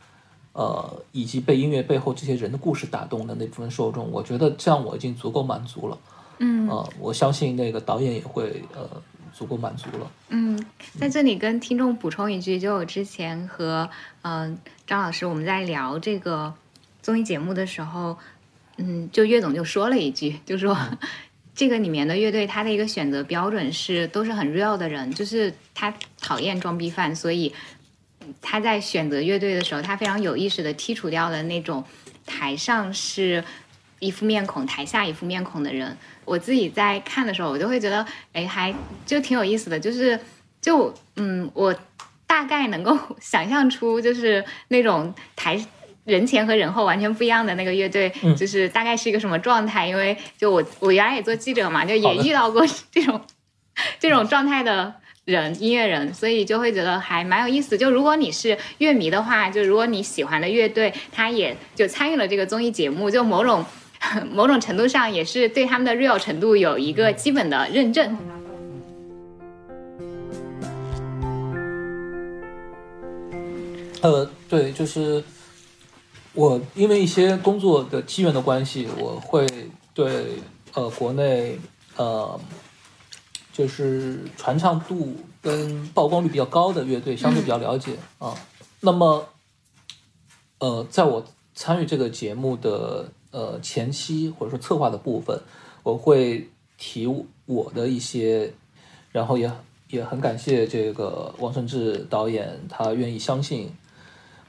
[0.52, 5.98] 呃，以及被音乐背后这些人的故事打动的那部分受众，我觉得这样我已经足够满足了。
[6.38, 8.86] 嗯，呃，我相信那个导演也会呃
[9.32, 10.10] 足够满足了。
[10.28, 10.62] 嗯，
[10.98, 13.88] 在这里跟听众补充一句，就我之前和
[14.20, 16.52] 嗯张老师我们在聊这个
[17.00, 18.18] 综艺节目的时候，
[18.76, 20.76] 嗯，就岳总就说了一句， 就说
[21.54, 27.54] 这个里面的乐队他的一个选择标准是都是很 real 的人，就是他讨厌装逼犯，所以。
[28.42, 31.82] 他在选择乐队的时候，他非常有意识的剔除掉了那种
[32.26, 33.42] 台上是
[34.00, 35.96] 一副面孔，台下一副面孔的人。
[36.24, 38.74] 我自己在看的时候，我就会觉得，哎，还
[39.06, 39.78] 就挺有意思的。
[39.78, 40.18] 就是，
[40.60, 41.74] 就嗯，我
[42.26, 45.64] 大概能够想象出，就是那种台
[46.04, 49.86] 人前和人后完全不一样的那个乐队， 就是大概是一个什么状态。
[49.86, 53.20] 因为就我我原来也做记者嘛，就也遇到过这种
[54.00, 54.94] 这种状态的。
[55.32, 57.78] 人音乐人，所以就会觉得还蛮有意思。
[57.78, 63.64] 就如果你是乐迷的话，就如果你喜欢的乐队，他也就参与了这个综艺节目，就某种
[64.30, 68.16] 某种程度上也是对他们的 real 程度有一个基本的认证。
[74.02, 75.24] 呃，对，就是
[76.34, 79.46] 我因为一些工作的机缘的关系，我会
[79.94, 80.10] 对
[80.74, 81.58] 呃国内
[81.96, 82.38] 呃。
[83.52, 88.34] 就是传唱度跟曝光率比较高的乐队，相对比较了解啊。
[88.80, 89.28] 那么，
[90.58, 95.38] 呃，在我参与这个节目的呃前期或者说策划的部分，
[95.82, 97.06] 我会提
[97.46, 98.52] 我的一些，
[99.12, 99.50] 然后也
[99.88, 103.70] 也很感谢这个王承志导演，他愿意相信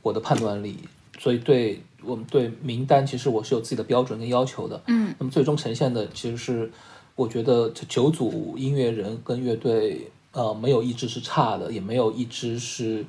[0.01, 0.79] 我的判断力，
[1.19, 4.81] 所以对我们对名单其实我是有自己的标准跟要求的。
[4.87, 6.71] 嗯那么最终呈现的其实是，
[7.15, 13.05] 我觉得这九组音乐人跟乐队，呃，没有一支是差的，也没有一支是，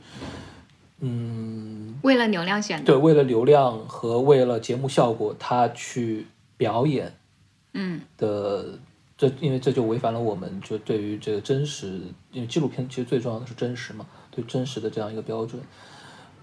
[1.00, 2.84] 嗯，为了流量选的。
[2.84, 7.14] 对，为了流量和为了节目效果，他去表演
[7.72, 8.78] 嗯的，
[9.16, 15.60] 这因为这就违反了我们就对于这个真实，因为纪录片其实最重要的是真实嘛，对真实的这样一个标准。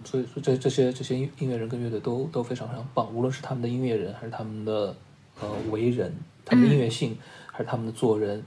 [0.04, 4.95] 所以说这这些这些音音乐人跟乐队都都非常非常棒，无论是他们的音乐人，还是他们的
[5.39, 6.12] 呃为人，
[6.43, 7.15] 他们的音乐性，
[7.62, 8.43] 还是他们的做人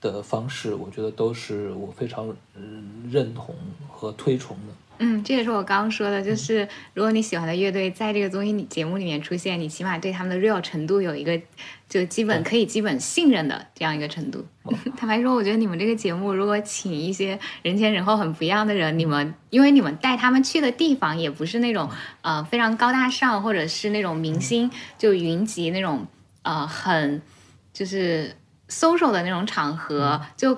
[0.00, 3.54] 的方式，我觉得都是我非常嗯认同
[3.88, 4.74] 和推崇的。
[4.98, 11.40] 嗯，这也是我刚刚说的，就是如果你喜欢的乐队在这个综艺里节目里面出现，你起码对他们的 real 程度有一个
[11.88, 14.44] 就基本可以基本信任的这样一个程度。
[14.96, 26.06] 坦白说，我觉得你们这个节目如果请一些人前人后很不一样的人，你们因为你们带他们去的地方也不是那种呃非常高大上，或者是那种明星就云集那种
[26.42, 27.20] 呃很
[27.72, 28.36] 就是
[28.72, 30.56] social 的那种场合，就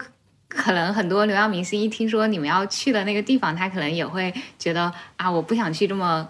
[0.49, 6.29] 可能很多流量明星一听说你们要去的那个地方，他可能也会觉得啊，我不想去这么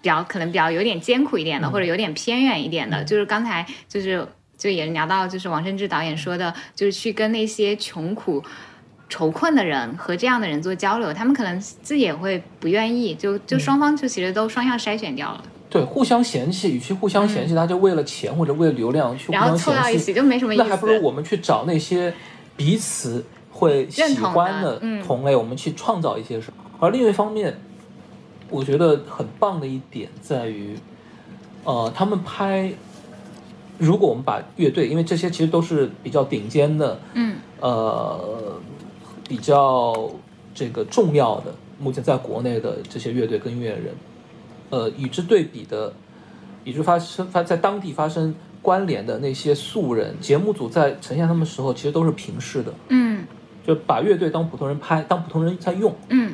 [0.00, 3.04] 比较可能比较有点艰苦一点的，或者有点偏远一点的。
[3.04, 8.42] 就是刚才就是就也聊到，就是王胜志导演说的，就是去跟那些穷苦。
[9.10, 20.62] 愁困的人和这样的人做交流，他们可能自己也会不愿意，就就双方就其实都双向筛选掉了，对，互相嫌弃，与其互相嫌弃，他就为了钱或者为了流量去互相嫌弃，凑到一起就没什么意思。
[20.62, 22.12] 那还不如我们去找那些
[22.56, 26.64] 彼此会喜欢的嗯同类，我们去创造一些什么。
[26.80, 27.58] 而另一方面，
[28.48, 30.74] 我觉得很棒的一点在于，
[31.64, 32.72] 呃，他们拍，
[33.76, 38.58] 如果我们把乐队，因为这些其实都是比较顶尖的，嗯呃，
[39.28, 40.10] 比较
[40.54, 43.92] 这个重要的，目前在国内的这些乐队跟音乐人，
[44.70, 45.92] 呃，与之对比的，
[46.64, 53.24] 与之发生发在当地发生关联的那些素人，节目组在呈现他们的时候，其实都是平视的，嗯
[53.66, 56.32] 就把乐队当普通人拍，当普通人在用，嗯，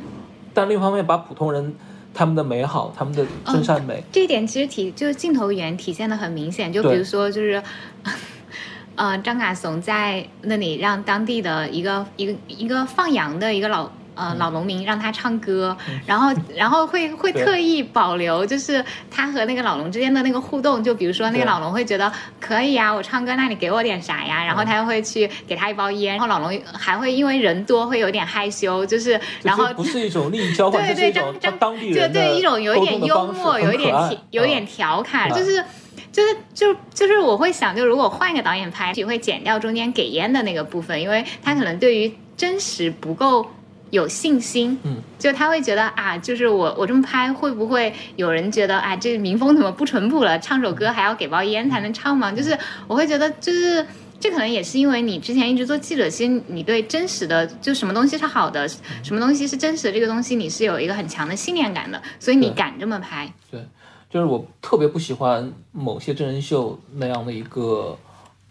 [0.52, 1.74] 但另一方面把普通人
[2.12, 7.62] 他们的美好，他们的真善美，这一点其实体就是镜头语言体现的很明显，就比如说就是，
[8.96, 13.90] 呃，张嘎怂在那里让当地的一个一个一个放羊的一个老。
[14.14, 20.82] 呃，老农民让他唱歌，然后，然后会会特意保留，就是他和那个老农之间的那个互动。
[20.82, 24.44] 就比如说，那个老农会觉得可以呀，我唱歌，那你给我点啥呀？
[24.44, 33.94] 然后他又会去给他一包烟，然后老农还会因为人多会有点害羞，就是然后这不是一种利益交换，对 对，这是一种他张张当地就人的对一种有一点幽默，有一点
[34.30, 35.64] 有一点嗯调侃，嗯就是
[36.12, 43.46] 就是就就是我会想，就如果换一个导演拍，也会剪掉中间给烟的那个部分，因为他可能对于真实不够。
[43.94, 50.36] 有信心，嗯，就他会觉得啊，就是我我这么拍，会不会有人觉得啊，这个民风怎么不淳朴了？
[50.40, 52.32] 唱首歌还要给包烟才能唱吗？
[52.32, 53.86] 就是我会觉得，就是
[54.18, 63.32] 这可能也是因为你之前一直做记者，其实你对真实的就什么东西是好的，什么东西是真实的这个东西，你是有一个很强的信念感的，所以你敢这么拍。
[63.50, 63.64] 对，
[64.10, 67.96] 就是我特别不喜欢某些真人秀那样的一个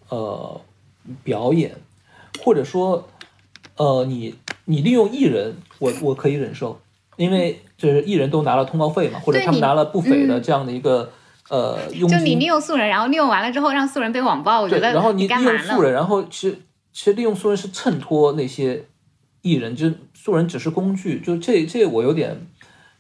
[0.08, 0.62] 呃
[1.22, 1.76] 表演，
[2.42, 3.10] 或者说
[3.76, 6.80] 呃你你利用艺人，我我可以忍受，
[7.18, 10.44] 因为就是艺人都拿了通告费嘛，或者他们拿了不菲的嗯。
[10.44, 11.12] 这样的一个、
[11.50, 15.28] 呃佣就你利，用素人，然后利用完了之后让素人被网暴，我觉，得然后你？
[15.28, 16.60] 利用素人，然后其实
[16.92, 18.86] 其实利用素人是衬托那些
[19.42, 22.48] 艺人，就是素人只是工具，就这这我有点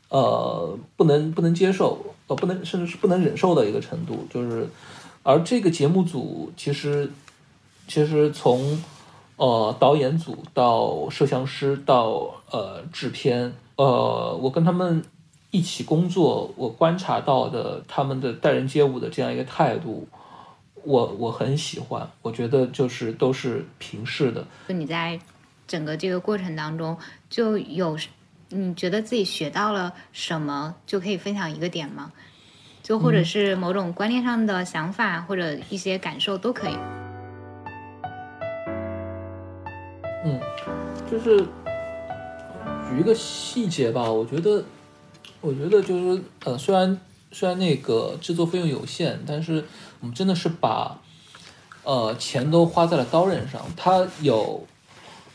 [0.09, 4.67] 呃不能不能接受，呃不能甚至是不能忍受的一个程度，就是。
[5.25, 7.09] 而这个节目组其实
[7.87, 8.77] 其实从
[9.35, 15.03] 呃导演组到摄像师到呃制片，呃我跟他们
[15.51, 20.07] 一起工作，我观察到的他们的待人接物的这样一个态度。
[20.85, 25.17] 我我很喜欢，我觉得就是都是平视的，就你在
[25.65, 26.97] 整个这个过程当中，
[27.29, 27.97] 就有
[28.49, 32.11] 你觉得自己学到了什么，就可以分享一个点吗？
[32.81, 37.02] 就或嗯者是某种观念上的想法，或者一些感受都可以。
[41.13, 41.37] 就是
[42.89, 44.63] 举一个细节吧，我觉得，
[45.41, 46.99] 我觉得就是呃，虽然
[47.31, 49.63] 虽然那个制作费用有限，但是
[49.99, 50.99] 我们真的是把
[51.83, 53.61] 呃钱都花在了刀刃上。
[53.77, 54.65] 它有，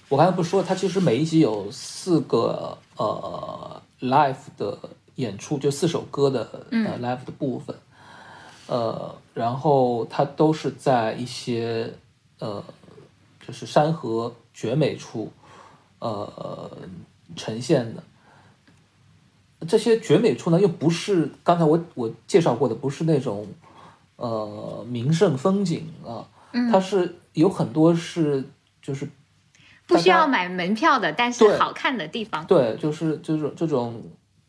[0.09, 4.77] 我刚才不是说，它其实每一集有四个呃 live 的
[5.15, 7.77] 演出，就四首歌的呃 live 的部分，
[8.67, 11.95] 呃，然后它都是在一些
[12.41, 12.65] 呃
[13.47, 15.31] 就是山河绝美处，
[15.99, 16.71] 呃
[17.37, 18.03] 呈现的。
[19.67, 23.47] 这些绝美处呢，又不是刚才我我介绍过的，不是那种
[24.15, 26.25] 呃名胜风景啊，
[26.71, 28.45] 它是有很多是
[28.81, 29.09] 就是
[29.87, 32.47] 不需要买门票的，但是好看的地方。
[32.47, 34.01] 对，就是这种这种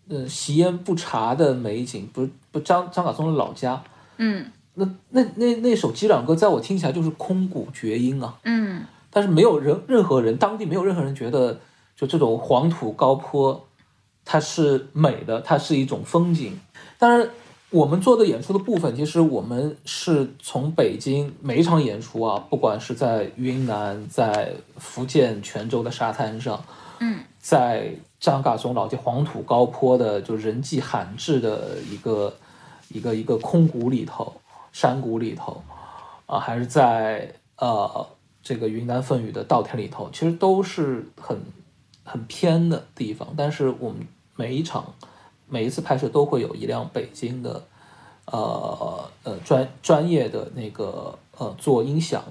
[0.10, 3.82] 呃习烟不茶的美景，不是不张张嘎松的老家。
[4.18, 4.46] 嗯，
[4.76, 8.38] 那那那那首击掌歌，在我听起来就是空谷绝音啊。
[8.44, 11.60] 嗯，但是没有人任何人当地没有任何人觉得
[11.96, 13.66] 就这种黄土高坡。
[14.26, 16.60] 它是美的，它是一种风景。
[17.00, 17.28] 当然，
[17.72, 26.64] 我们做的演出的部分，其实我们是从北京每一场演出啊，不管是在云南、在福建泉州的沙滩上，
[27.00, 32.32] 嗯，在张嘎松老街黄土高坡的就人迹罕至的一个
[32.90, 34.32] 一个一个空谷里头、
[34.72, 35.64] 山谷里头，
[36.28, 38.06] 啊，还是在呃
[38.50, 41.38] 这个云南凤羽的稻田里头，其实都是很
[42.04, 43.34] 很偏的地方。
[43.38, 44.08] 但是我们。
[44.40, 44.94] 每一场，
[45.50, 47.62] 每一次拍摄都会有一辆北京的，
[48.28, 52.24] 呃呃专专业的那个呃做音响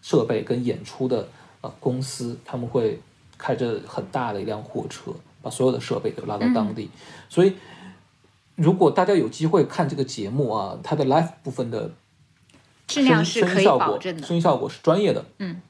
[0.00, 1.26] 设备跟演出的
[1.62, 3.00] 呃公司，他们会
[3.36, 5.10] 开着很大的一辆货车，
[5.42, 6.88] 把所有的设备都拉到当地。
[7.28, 7.54] 所以，
[8.54, 11.90] 如果大家有机会看这个节目啊，它的 live 部分的
[12.88, 15.24] 质量是可以保证的，声音效果是专业的。
[15.38, 15.60] 嗯，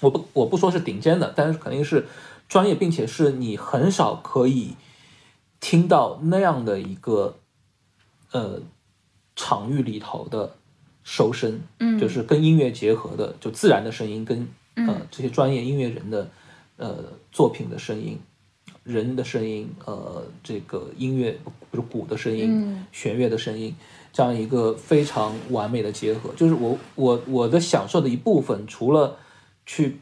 [0.00, 2.06] 我不我不说是顶尖的，但是肯定是
[2.48, 4.76] 专业，并且是你很少可以。
[5.62, 7.36] 听到那样的一个，
[8.32, 8.62] 呃，
[9.36, 10.56] 场域里头的
[11.04, 16.30] 收声，嗯，就是跟音乐结合的，就自然的声音跟呃这些专业音乐人的
[16.78, 18.18] 呃作品的声音，
[18.84, 21.32] 人的声音，呃，这个音乐
[21.70, 23.76] 比如鼓的声音，弦乐的声音，
[24.12, 29.16] 这样一个非常完美的结合，就是我我我的享受的一部分，除了
[29.64, 30.00] 去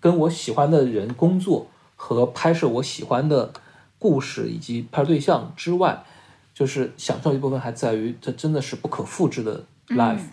[0.00, 3.52] 跟我喜欢的人工作和拍摄我喜欢的。
[3.98, 6.04] 故事以及拍摄对象之外，
[6.52, 10.26] 就是享受一部分还在于这真的是不可复制的 life，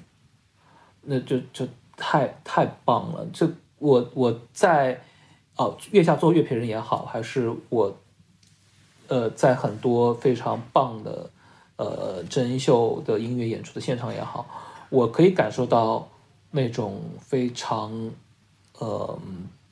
[1.03, 3.26] 那就就太太棒了。
[3.32, 3.49] 这
[3.80, 5.01] 我我在
[5.55, 7.97] 哦月下做乐评人也好，还是我
[9.07, 11.30] 呃在很多非常棒的
[11.84, 14.46] 呃真人秀的音乐演出的现场也好，
[14.90, 16.08] 我可以感受到
[16.52, 18.12] 那种非常
[18.80, 19.20] 呃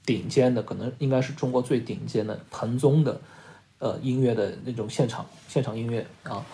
[0.06, 3.20] 顶尖的，可能应该是中国最顶尖的彭宗的。
[3.84, 6.46] 呃，音乐的那种现场现场音乐啊，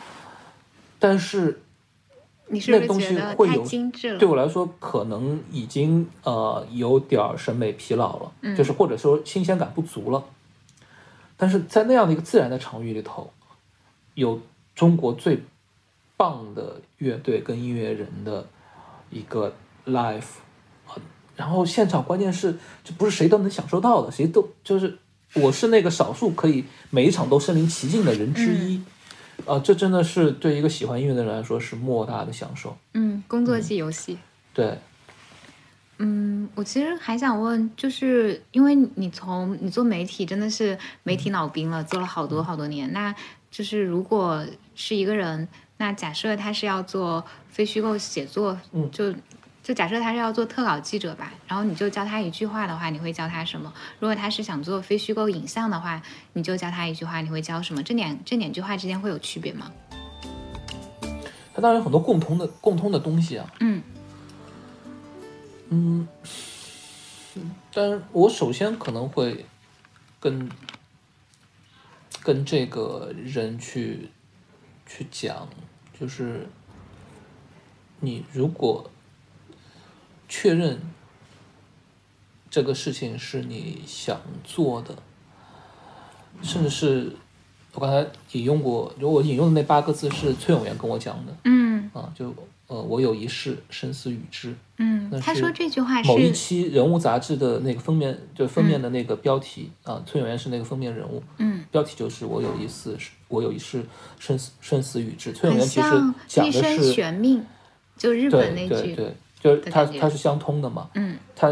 [0.97, 1.62] 但是
[2.47, 3.68] 那东西会有
[4.18, 10.24] 对我来说可能已经呃有点审美疲劳了，就是或者说新鲜感不足了。
[11.36, 13.30] 但是在那样的一个自然的场域里头，
[14.14, 14.39] 有
[14.78, 15.43] 中国最
[16.15, 18.47] 棒的乐队跟音乐人的
[19.09, 19.53] 一个
[19.86, 20.21] live
[20.88, 20.95] 啊，
[21.36, 24.97] 然后现场关键是这不是谁都能享受到的，谁都就是。
[25.34, 28.82] 我是那个少数可以每一场都身临其境的人之一，
[29.45, 32.75] 啊，这真的是对一个喜欢音乐的人来说是莫大的享受。
[32.93, 34.17] 嗯，工作即游戏。
[34.53, 34.78] 对。
[35.97, 43.13] 嗯，我其实还想问，就是因为你从你做媒体真的是媒体老兵了，做了好多好多年，那
[43.50, 44.45] 就是如果
[44.76, 49.14] 是一个人，那假设他是要做非虚构写作，嗯，就。
[49.64, 53.74] 就假设他是要做特稿记者吧，然后你就教他一句话的话，你会教他什么？
[54.00, 57.84] 如果他是想做非虚构影像的话，你就教他一句话，你会教什么？
[57.84, 59.70] 这两这两句话之间会有区别吗？
[61.54, 63.54] 它当然有很多共同的共通的东西啊。
[63.60, 63.84] 嗯
[65.68, 66.08] 嗯，
[67.74, 69.45] 但是我首先可能会
[70.18, 70.50] 跟
[72.28, 74.09] 跟这个人去
[74.86, 75.47] 去讲，
[75.97, 76.45] 就是
[78.01, 78.91] 你如果。
[80.30, 80.82] 确认
[82.49, 84.93] 这个事情是你想做的，
[86.41, 87.15] 甚至是
[87.71, 91.34] 我刚才引用过，就我引用的那八个字是崔永元跟我讲的。
[91.45, 92.36] 嗯，啊，就
[92.68, 94.53] 呃，我有一事，生死与之。
[94.78, 101.24] 嗯，他说这句话是某一期人物杂志的那个封面，就封面的那个标题啊，崔永元是那个封面人物。
[101.38, 102.97] 嗯，标题就是我有一事，
[103.30, 103.84] 我有一事，
[104.20, 105.32] 生死生死与之。
[105.32, 105.89] 崔永元其实
[106.28, 107.41] 讲的是
[107.97, 108.93] 就日本那句。
[108.93, 109.15] 对对。
[109.39, 110.89] 就是他，他是相通的嘛。
[110.95, 111.18] 嗯。
[111.36, 111.49] 他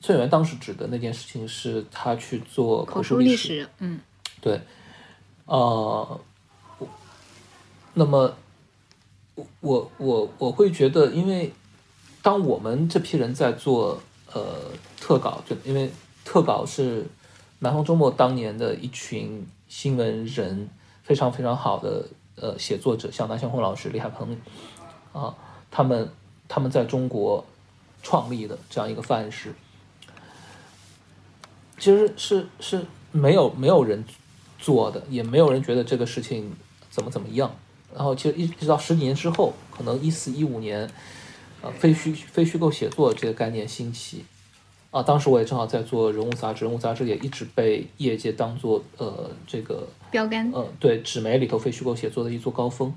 [0.00, 3.68] 崔永元当时指的那件事情是他去做口述历史。
[3.78, 4.00] 嗯。
[4.40, 4.60] 对。
[5.44, 6.20] 呃，
[7.94, 8.34] 那么
[9.60, 11.52] 我我我会觉得，因为
[12.22, 14.00] 当我们这批人在做
[14.32, 14.42] 呃
[15.00, 15.90] 特稿，就因为
[16.24, 17.06] 特稿是
[17.58, 20.68] 南方周末当年的一群新闻人
[21.02, 22.04] 非常非常好的
[22.36, 24.36] 呃写作者，像南向红老师、李海鹏
[25.12, 25.34] 啊，
[25.70, 26.08] 他们。
[26.50, 27.44] 他们在中国
[28.02, 29.54] 创立的这样一个范式，
[31.78, 34.02] 其实是是没有没有人
[34.58, 36.50] 做的，也没有人觉得这个事情
[36.88, 37.54] 怎么怎么样。
[37.94, 40.88] 然后其实一直到十几年之后，可能一四一五年，
[41.62, 44.24] 呃，非虚非虚构写作这个概念兴起，
[44.90, 52.94] 啊，当时我也正好在做人物杂志，人物杂志也一直被业界当做呃这个标杆，呃对纸媒里头非虚构写作的一座高峰。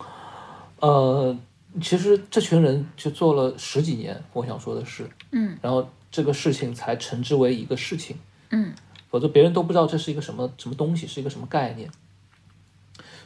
[0.80, 1.38] 呃，
[1.82, 8.18] 其实这群人就做了十几年，我想说的是，嗯然后这个事情才称之为一个事情。
[8.50, 8.74] 嗯
[9.10, 11.90] 否则别人都不知道这是一个什么什么东西，是一个什么概念。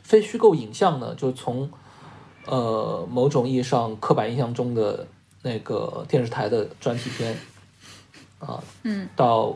[0.05, 1.67] 非虚构影像呢，就从
[2.45, 5.07] 呃某种意义上刻板印象中的
[5.41, 7.35] 那个电视台的专题片
[8.37, 9.09] 啊，嗯。
[9.15, 9.55] 到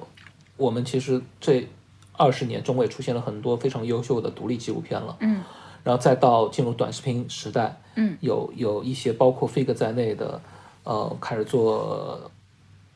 [0.57, 1.67] 我们其实这
[2.13, 5.43] 二十年中也出现了很多非常优秀的独立纪录片了，嗯。
[5.83, 8.17] 然后再到进入短视频时代，嗯。
[8.19, 10.41] 有有一些包括 Fig 在内的，
[10.83, 12.31] 呃，开始做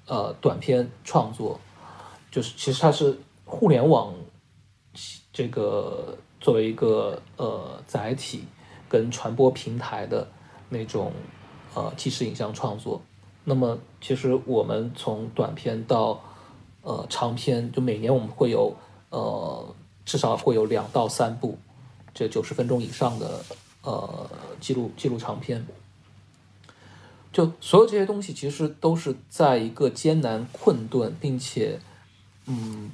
[0.07, 1.59] 呃短片创作，
[2.31, 4.11] 就是其实它是互联网
[5.31, 8.43] 这个作为一个呃载体
[8.89, 10.27] 跟传播平台的
[10.67, 11.13] 那种
[11.73, 13.01] 呃纪实影像创作。
[13.45, 16.21] 那么其实我们从短片到
[16.81, 18.75] 呃长片，就每年我们会有
[19.09, 19.73] 呃
[20.05, 21.57] 至少会有两到三部
[22.13, 23.41] 这九十分钟以上的
[23.83, 24.29] 呃
[24.59, 25.65] 记录记录长片。
[27.31, 31.79] 就所有这些东西，其实都是在一个艰难困顿，并且，
[32.45, 32.91] 嗯，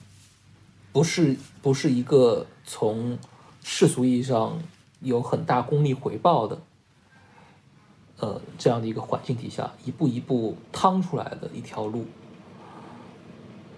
[0.94, 3.18] 不是不是一个从
[3.72, 4.60] 世俗意义上
[5.00, 6.60] 有很大功利回报的，
[8.18, 12.04] 呃，这样的一个环境底下，一步一步趟出来的一条路。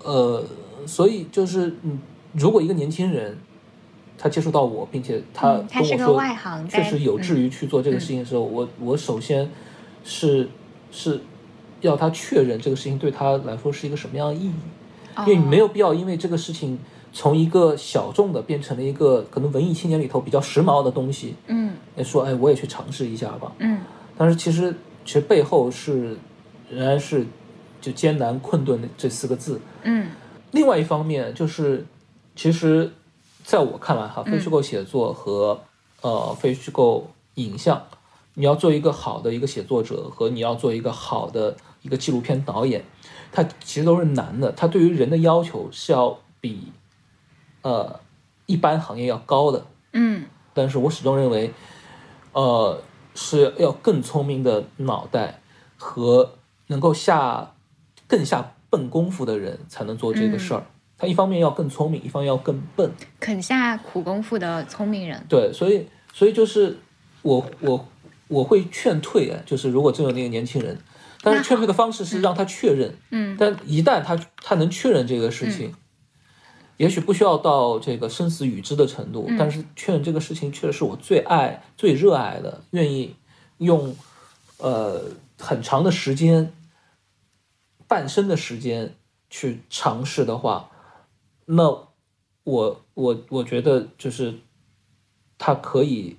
[0.01, 0.45] 呃，
[0.87, 1.99] 所以就是，嗯，
[2.31, 3.37] 如果一个年轻人
[4.17, 9.51] 他接触到我，并且他跟我说，确实有志于于去做这个事情的时候，我我首先
[10.05, 10.47] 是
[10.89, 11.19] 是
[11.81, 14.53] 要他确认这个事情对他来说是一个什么样的意义，
[15.17, 16.79] 因为你没有必要因为这个事情
[17.13, 21.73] 从一个小众的变成了一个可能文艺青年里头比较时髦的东西，嗯。
[21.97, 23.81] 哎说哎我也去尝试一下吧，嗯。
[24.17, 24.73] 但是其实
[25.05, 26.17] 其实背后是
[26.69, 27.25] 仍然是
[27.81, 30.09] 就艰难困顿的这四个字，嗯。
[30.51, 31.85] 另外一方面就是，
[32.35, 32.91] 其实
[33.43, 34.31] 在我看来哈，嗯。
[34.31, 35.61] 非虚构写作和、
[36.01, 37.81] 呃非虚构影像，
[38.35, 42.83] 你要做一个好的一个写作者和你要做一个好的一个纪录片导演，
[43.31, 46.71] 它其实都是难的，它对于人的要求是要比
[47.61, 47.99] 呃
[48.45, 49.65] 一般行业要高的。
[49.93, 51.51] 嗯但是我始终认为，
[52.33, 52.81] 呃，
[53.15, 55.39] 是要更聪明的脑袋
[55.77, 56.33] 和
[56.67, 57.53] 能够下
[58.07, 60.63] 更下笨功夫的人才能做这个事儿。
[60.97, 62.91] 他一方面要更聪明，一方面要更笨。
[63.19, 66.77] 肯下苦功夫的聪明人，对，所以所以就是
[67.21, 67.87] 我我
[68.27, 70.77] 我会劝退啊，就是如果真有那个年轻人，
[71.21, 75.73] 但是劝退的方式是让他确认，嗯但一旦他他能确认这个事情，
[76.81, 83.15] 也许不需要到这个生死与之的程度，嗯但是确认这个事情确实是我最爱、最热爱的，愿意
[83.59, 83.95] 用
[84.57, 85.03] 呃
[85.37, 86.51] 很长的时间、
[87.87, 88.95] 半生的时间
[89.29, 90.71] 去尝试的话，
[91.45, 91.69] 那
[92.45, 94.39] 我我我觉得就是
[95.37, 96.17] 他可以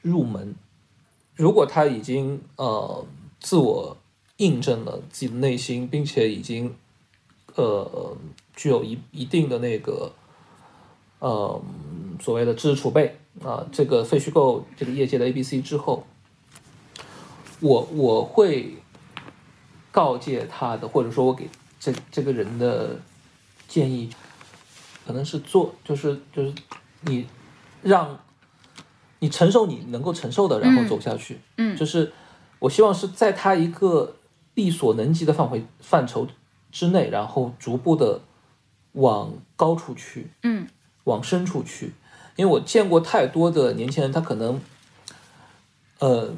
[0.00, 0.54] 入门。
[1.34, 3.04] 如果他已经呃
[3.40, 3.96] 自我
[4.36, 6.76] 印证了自己的内心，并且已经
[7.56, 8.16] 呃
[8.54, 10.12] 具有一一定的那个
[11.18, 11.62] 呃
[12.20, 16.06] 所谓的知识储备啊、这个废虚构这个业界的 A B C 之后，
[17.60, 18.76] 我我会
[19.90, 21.48] 告诫他的，或者说我给
[21.80, 23.00] 这这个人的
[23.66, 24.10] 建议，
[25.06, 26.52] 可能是做就是就是
[27.00, 27.26] 你
[27.80, 28.20] 让
[29.20, 31.40] 你承受你能够承受的，然后嗯走下去。
[31.56, 32.12] 嗯就是
[32.58, 34.16] 我希望是在他一个
[34.54, 36.28] 力所能及的范围范畴
[36.70, 38.20] 之内，然后逐步的
[38.92, 40.66] 往高处去，嗯
[41.04, 41.92] 往深处去。
[42.36, 44.60] 因为我见过太多的年轻人，他可能，
[45.98, 46.28] 呃，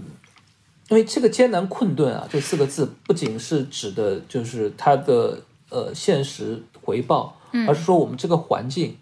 [0.89, 5.41] 因为这个艰难困顿啊，这四个字不仅是指的就是他的
[5.71, 8.97] 呃现实回报，嗯而是说我们这个环境，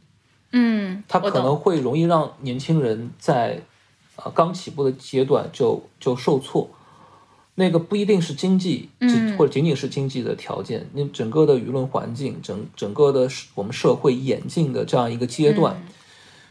[0.51, 3.63] 嗯，它可能会容易让年轻人在
[4.17, 6.69] 呃刚起步的阶段就就受挫。
[7.55, 9.37] 那个不一定是经济，嗯。
[9.37, 15.93] 或者仅仅是经济的条件，你整个的舆论环境，整整个的我们社会演进的这样一个阶段，嗯。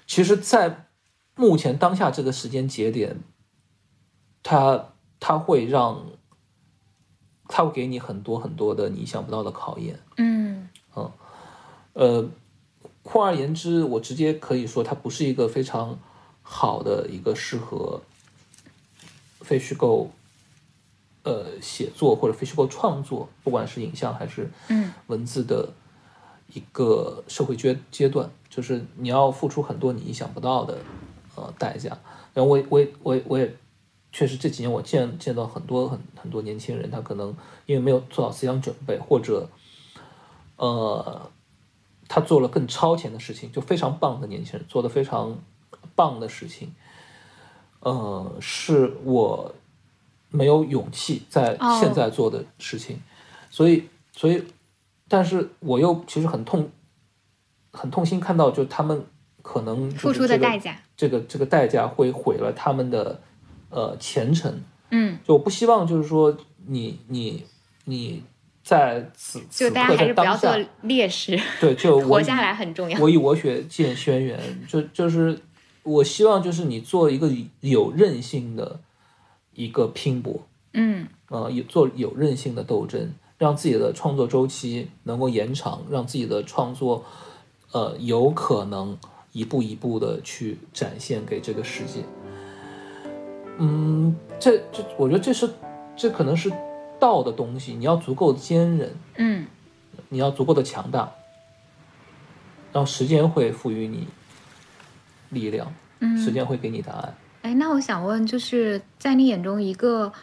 [0.08, 0.88] 其实，在
[1.36, 3.20] 目前当下这个时间节点，
[4.43, 4.89] 它
[5.20, 6.06] 它会让，
[7.47, 9.99] 它会给你很多很多的你意想不到的考验。
[10.18, 10.68] 嗯。
[11.93, 12.30] 呃，
[13.04, 15.99] 换而言之，我直接可以说，它不是一个非常
[16.41, 18.02] 好的一个适合
[19.41, 20.10] 非虚构
[21.24, 25.70] 呃写作或者非虚构创作，不管是影像还是嗯文字的
[26.54, 30.78] 一个社会阶阶段，就是你要付出很多你意想不到的
[31.36, 31.98] 呃呃代价。
[32.34, 33.56] 然后我也我也我也我也
[34.12, 39.50] 确实这几年我见见到很多很很多年轻人，他可能因为没有做好思想准备，或者
[40.58, 41.30] 呃
[42.08, 45.38] 他做了更超前的事情，就非常棒的年轻人做的非常
[45.96, 46.74] 棒的事情，
[47.80, 49.54] 呃是我
[50.32, 52.98] 没有勇气在哦现在做的事情，
[53.50, 54.44] 所以所以
[55.08, 56.70] 但是我又其实很痛
[57.72, 59.06] 很痛心看到，就他们
[59.42, 60.76] 可能付出的代价。
[60.96, 63.22] 这个这个代价会毁了他们的
[63.70, 64.62] 呃前程。
[64.90, 66.36] 嗯，就我不希望就是说
[66.68, 67.46] 你你
[67.86, 68.24] 你
[68.64, 73.00] 在此就大家此刻在还是不要做当下，烈士，对，就 活下来很重要。
[73.00, 75.40] 我以我血见轩辕，就就是
[75.84, 77.30] 我希望就是你做一个
[77.62, 78.80] 有韧性的
[79.64, 80.41] 一个拼搏，
[80.74, 87.03] 嗯呃，有做有韧性的斗争，让自己的创作周期能够延长，让自己的创作，
[87.72, 88.97] 呃，有可能
[89.32, 92.03] 一步一步的去展现给这个世界。
[93.59, 95.47] 嗯，这这，我觉得这是
[95.95, 96.51] 这可能是
[96.99, 99.45] 道的东西，你要足够坚韧，嗯
[100.09, 101.14] 你要足够的强大，
[102.74, 104.07] 然后时间会赋予你
[105.30, 105.68] 力量，
[106.18, 106.34] 时嗯。
[106.34, 107.16] 间会给你答案。
[107.42, 110.14] 哎，那我想问，就是在你眼中，一个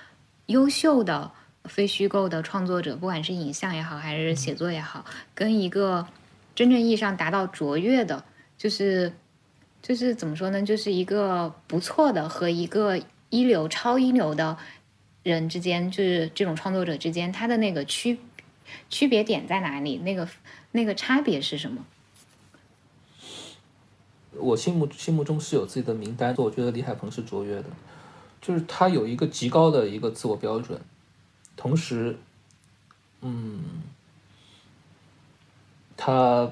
[0.46, 1.30] 优秀的
[1.64, 5.04] 非虚构的创作者，不管是影像也好，还是写作也好，
[5.34, 6.06] 跟一个
[6.54, 8.24] 真正意义上达到卓越的，
[8.56, 9.12] 就是
[9.82, 13.00] 就是怎么说呢，就是一个不错的和一个
[13.30, 14.56] 一流、超一流的
[15.24, 18.16] 人之间，就是这种创作者之间，他的那个区
[18.88, 19.98] 区别点在哪里？
[19.98, 20.28] 那个
[20.70, 21.84] 那个差别是什么？
[24.38, 27.64] 我心目心目中是有自己的名单，我觉得李海鹏是卓越的，
[28.40, 30.80] 就是他有一个极高的一个自我标准，
[31.56, 32.16] 同时，
[33.20, 33.82] 嗯，
[35.96, 36.50] 他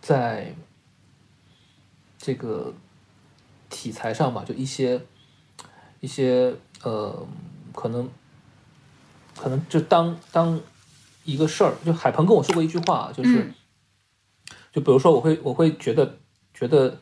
[0.00, 0.54] 在
[2.18, 2.74] 这个
[3.68, 5.00] 题材上吧，就一些
[6.00, 7.26] 一些呃，
[7.74, 8.08] 可能
[9.36, 10.60] 可能就当当
[11.24, 13.52] 一个事儿，就海鹏跟我说过一句话，就是。
[14.72, 16.18] 就比如说，我会我会觉得
[16.54, 17.00] 觉得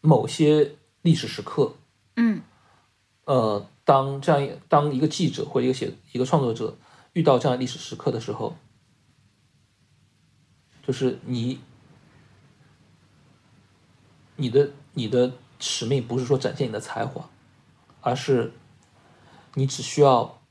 [0.00, 1.74] 某些历史时刻，
[2.16, 2.42] 嗯。
[3.26, 6.76] 呃，当这样一当一个记者或者一个写一个创作者
[7.12, 8.56] 遇到这样历史时刻的时候，
[10.84, 11.60] 就是你
[14.34, 17.30] 你的你的使命不是说展现你的才华，
[18.00, 18.52] 而是
[19.54, 20.42] 你只需要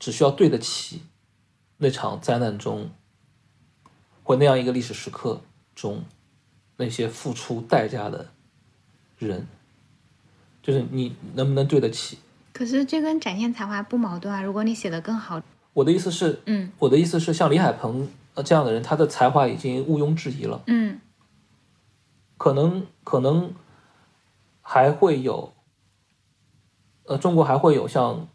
[0.00, 1.02] 只需要对得起
[1.76, 2.90] 那场灾难中
[4.26, 5.40] 或那样一个历史时刻
[5.76, 6.02] 中
[6.76, 8.28] 那些付出代价的
[9.18, 9.46] 人，
[10.60, 12.18] 就是你能不能对得起？
[12.52, 14.42] 可是这跟展现才华不矛盾啊！
[14.42, 15.40] 如果你写的更好，
[15.72, 21.00] 我的意思是，嗯我的意思是，像李海鹏呃这样的人，他的才华已经毋庸置疑了，嗯
[22.36, 23.54] 可能可能
[24.60, 25.54] 还会有，
[27.04, 28.26] 呃，中国还会有像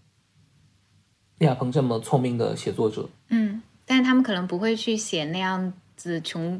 [1.40, 6.60] 李海鹏这么聪明的写作者，嗯，但是他们可能不会去写那样子穷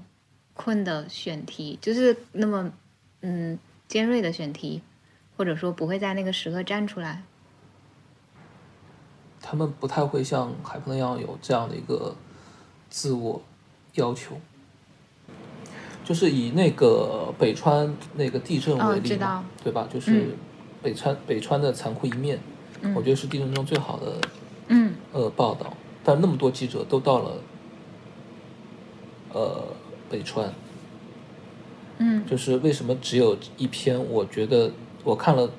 [0.54, 2.72] 困的选题，就是那么
[3.22, 4.84] 嗯尖锐的选题，
[5.36, 7.24] 或者说不会在那个时刻站出来。
[9.42, 12.16] 他们不太会像海鹏那样有这样的一个
[12.88, 13.42] 自我
[13.96, 14.40] 要求。
[16.06, 19.10] 就是以那个北川那个地震哦为例
[19.64, 19.88] 对吧？
[19.92, 20.36] 就是
[20.84, 22.40] 北川、北川的残酷一面，
[22.82, 24.22] 嗯我觉得是地震中最好的
[24.68, 25.76] 嗯呃报道。
[26.04, 27.34] 但那么多记者都到了
[29.34, 29.64] 呃
[30.10, 30.54] 北川，
[32.00, 34.00] 嗯就是为什么只有一篇？
[34.10, 34.72] 我觉得
[35.04, 35.50] 我看了，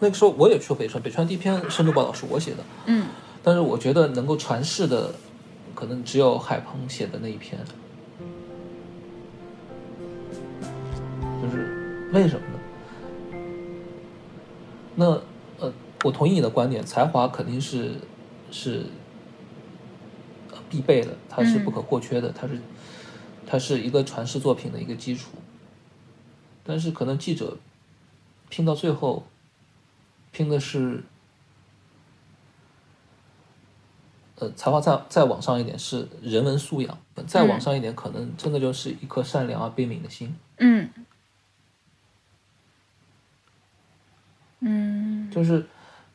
[0.00, 3.06] 那个时候我也去过北川，北川第一篇深度报道是我写的，嗯
[3.42, 5.12] 但是我觉得能够传世的，
[5.74, 7.58] 可能只有海鹏写的那一篇。
[11.42, 12.58] 就是为什么呢？
[14.94, 15.06] 那
[15.58, 15.72] 呃，
[16.04, 17.94] 我同意你的观点，才华肯定是
[18.52, 18.84] 是呃
[20.72, 22.58] 必备的，它是不可或缺的，它是
[23.46, 25.28] 它是一个传世作品的一个基础。
[26.64, 27.58] 但是可能记者
[28.48, 29.26] 拼到最后，
[30.30, 31.04] 拼的是
[34.36, 40.34] 呃才华再再往上一点是人文素养，再往上一点可能真的就是一颗善良而悲悯的心。
[40.56, 40.88] 嗯
[44.60, 45.66] 嗯就是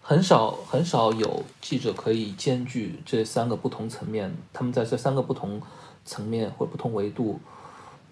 [0.08, 5.62] 很少很少有记者可以兼具这三个不同层面，他们在这三个不同
[6.06, 7.38] 层面或不同维度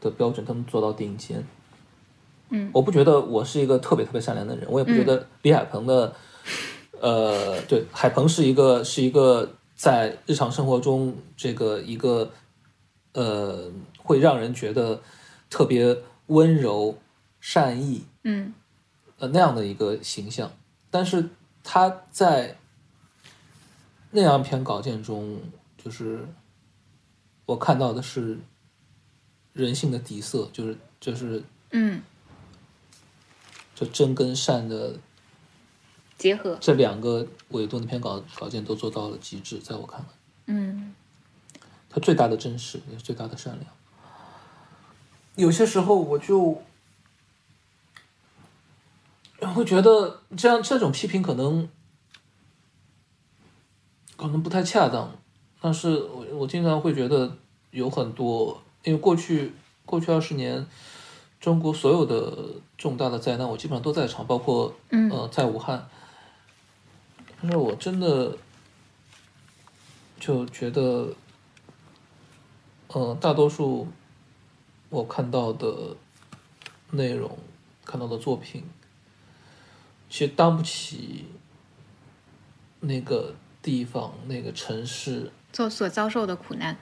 [0.01, 1.41] 的标准，他们做到顶尖。
[2.49, 2.69] 嗯。
[2.73, 6.13] 我不觉得我是一个特别特别善良的人，我也不觉得李海鹏的，
[6.99, 12.29] 呃，对，海鹏是一个是一个在日常生活中这个一个
[13.13, 13.71] 呃
[14.03, 15.01] 会让人觉得
[15.49, 16.97] 特别温柔、
[17.39, 18.53] 善意，嗯。
[19.17, 20.51] 呃那样的一个形象，
[20.91, 21.29] 但是
[21.65, 22.57] 他在
[24.11, 25.41] 那样一篇稿件中，
[25.77, 26.25] 就是
[27.45, 28.39] 我看到的是
[29.51, 32.01] 人性的底色，就是就是嗯，
[33.75, 34.97] 这真跟善的
[36.17, 40.07] 结合，这两个维度那篇稿稿件都做到了极致，在我看来，
[40.45, 40.95] 嗯。
[41.87, 43.71] 他最大的真实也是最大的善良。
[45.35, 46.63] 有些时候我就我
[49.53, 51.67] 会觉得这样这种批评可能
[54.15, 55.11] 可能不太恰当，
[55.61, 57.37] 但是我我经常会觉得
[57.71, 59.51] 有很多，因为过去
[59.85, 60.65] 过去二十年，
[61.39, 65.87] 中国所有的重大的灾难我基本上都在场，包括嗯呃在武汉，
[67.41, 68.37] 但是我真的
[70.19, 71.09] 就觉得，
[72.87, 73.87] 呃，大多数
[74.89, 75.95] 我看到的
[76.91, 77.37] 内容、
[77.83, 78.63] 看到的作品，
[80.09, 81.25] 其实当不起
[82.79, 85.31] 那个地方、那个城市。
[85.51, 86.75] 做所遭受的苦难，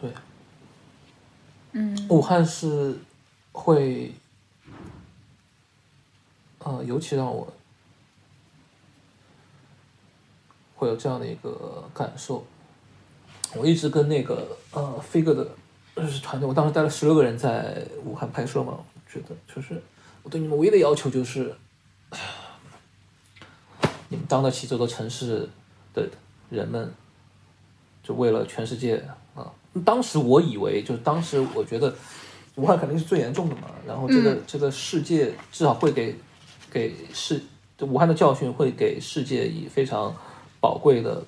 [0.00, 0.10] 对，
[1.72, 2.96] 嗯武汉是
[3.52, 4.10] 会，
[6.60, 7.52] 呃，尤其让我
[10.76, 12.46] 会有这样的一个感受。
[13.54, 15.46] 我一直跟那个呃飞哥的
[15.94, 19.82] 就是团队，我当时带了十六个人在武汉拍摄嘛，我觉得就是
[20.22, 21.54] 我对你们唯一的要求就是，
[24.26, 25.48] 当得起这座城市
[25.94, 26.08] 的
[26.50, 26.92] 人们，
[28.02, 28.96] 就为了全世界
[29.34, 29.52] 啊。
[29.84, 31.94] 当时我以为，就是当时我觉得
[32.54, 36.16] 武汉肯定是最严重的嘛，然后这个、这个世界至少会给
[36.70, 37.42] 给世，
[37.76, 40.14] 就武汉的教训会给世界以非常
[40.60, 41.22] 宝贵的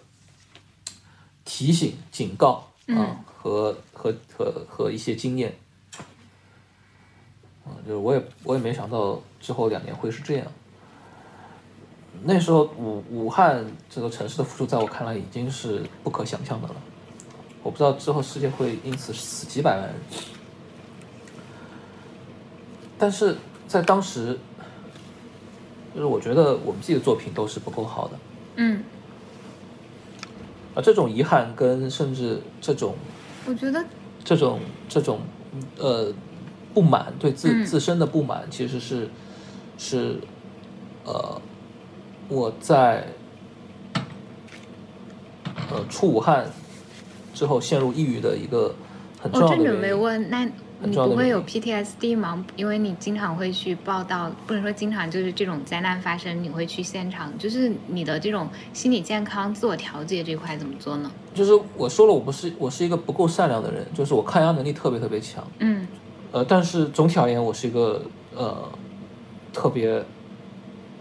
[1.45, 5.55] 提醒、警告啊、和和和和一些经验。
[7.67, 10.47] 啊，就是我也我也没想到之后两年会是这样。
[12.25, 16.75] 那时候武武汉这个城市的付出，在我看来已经是不可想象的了。
[17.63, 19.95] 我不知道之后世界会因此死几百万人，
[22.99, 24.39] 但是在当时，
[25.95, 28.19] 就是我觉得我们自己的作品都是不够好的，
[28.57, 28.83] 嗯，
[30.75, 32.95] 啊，这种遗憾跟甚至这种
[33.47, 33.85] 我觉得
[34.25, 35.21] 这种这种
[35.77, 36.13] 呃
[36.73, 37.67] 不满对自、嗯。
[37.67, 39.09] 自身的不满，其实是
[39.77, 40.17] 是
[41.05, 41.41] 呃
[42.29, 43.07] 我在
[45.71, 46.47] 呃出武汉
[47.35, 48.75] 之后陷入抑郁的一个
[49.21, 49.81] 很重我正准要的原因。
[49.83, 50.45] 备问，那
[50.81, 52.45] 你不会有 PTSD 吗？
[52.55, 61.11] 因为你经常会去报道，不能说经常，就是这种灾难发生，你会去现场，就是你的这种心理健康、自我调节这块怎么做呢？
[61.35, 65.43] 就是我说了，我不是我是一个不够善良的人，就是我抗压能力特别特别强。
[65.59, 65.89] 嗯
[66.31, 68.03] 呃，但是总体而言，我是一个
[68.37, 68.69] 呃
[69.53, 70.05] 特别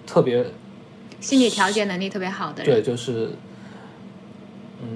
[0.05, 0.45] 特别
[1.20, 2.74] 心理调节能力特别好的人。
[2.74, 3.32] 对，就是
[4.82, 4.88] 嗯。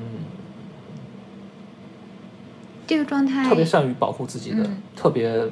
[2.88, 4.82] 这个状态特别善于保护自己的，嗯。
[4.96, 5.50] 特别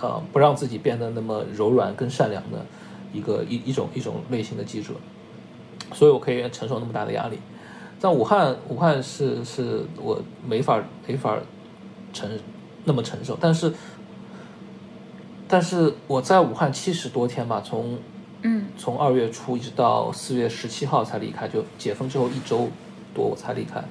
[0.00, 2.66] 呃不让自己变得那么柔软跟善良的
[3.12, 4.92] 一个一一种一种类型的记者，
[5.94, 7.38] 所以我可以承受那么大的压力。
[7.98, 11.38] 在武汉，武汉是是我没法没法
[12.12, 12.28] 承
[12.84, 13.72] 那么承受，但是
[15.48, 17.98] 但是我在武汉七十多天吧，从
[18.42, 18.66] 嗯。
[18.76, 22.68] 从二月初一直到四月十七号才离开，就解封之后一周
[23.14, 23.82] 多我才离开，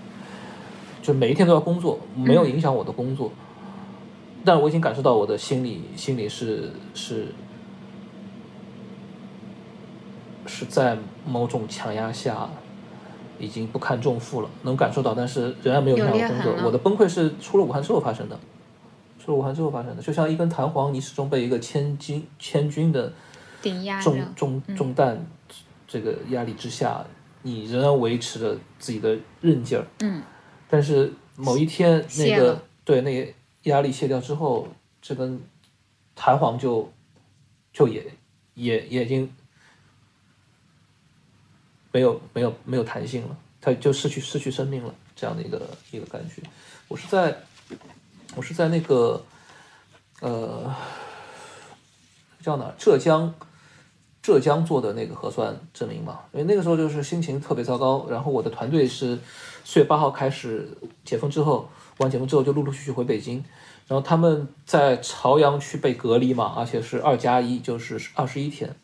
[1.01, 3.31] 就每一天都要工作，没有影响我的工作，
[4.45, 7.27] 但我已经感受到我的心里心里是是
[10.45, 12.49] 是在某种强压下，
[13.37, 16.53] 已经不堪重负了，能感受到，但是仍然没有影响我工作。
[16.65, 18.39] 我的崩溃是出了武汉之后发生的，
[19.19, 23.11] 出了武汉之后发生的，就像一根弹簧，你始终被一个千斤千钧的
[23.61, 25.25] 顶压重着，重重担
[25.87, 27.05] 这个压力之下，
[27.41, 29.85] 你仍然维持着自己的韧劲儿。
[29.99, 30.21] 嗯。
[30.69, 33.33] 但是某一天那个对那个
[33.63, 34.67] 压力卸掉之后，
[35.01, 35.41] 这根
[36.13, 36.91] 弹簧就
[37.71, 38.05] 就也
[38.53, 39.33] 也也已经
[41.91, 46.41] 没有没有没有弹性了，它就失去失去生命了，这样的一个一个感觉。
[46.89, 47.37] 我是在
[48.35, 49.23] 我是在那个
[50.21, 50.75] 呃
[52.41, 52.75] 叫哪儿？
[52.77, 53.33] 浙江
[54.27, 59.17] 浙江做的那个核酸证明嘛，因为那个时候就是心情特别糟糕，然后我的团队是
[59.63, 60.67] 四月八号开始
[61.05, 61.69] 解封之后，
[61.99, 63.41] 完解封之后就陆陆续续回北京，
[63.87, 68.75] 然后他们在朝阳区被隔离嘛，而且是二加一，就是二十一天，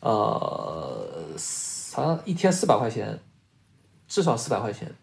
[0.00, 1.24] 呃，
[1.94, 3.18] 好像一天四百块钱，
[4.06, 4.94] 至少四百块钱，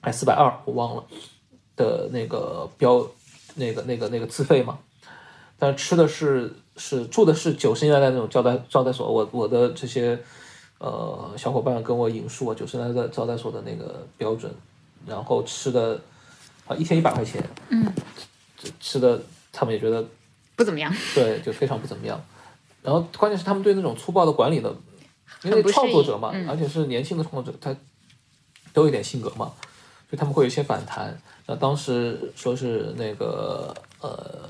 [0.00, 1.04] 还四百二，我忘了
[1.74, 3.04] 的那个标
[3.56, 4.78] 那个那个那个自费嘛，
[5.58, 10.18] 但吃的是是住的是九十年代那种招待招待所，我我的这些
[10.78, 14.52] 呃小伙伴跟我引述我九十年代招待所的那个标准，
[15.06, 16.00] 然后吃的
[16.66, 17.92] 啊一天一百块钱，嗯，
[18.78, 19.20] 吃的
[19.52, 20.04] 他们也觉得
[20.54, 22.22] 不怎么样，对，就非常不怎么样。
[22.82, 24.74] 然后关键是他们对那种粗暴的管理的，
[25.42, 27.74] 因为创作者嘛，嗯而且是年轻的创作者，他
[28.72, 29.52] 都有点性格嘛，
[30.08, 31.18] 所以他们会有一些反弹。
[31.46, 34.48] 那当时说是那个呃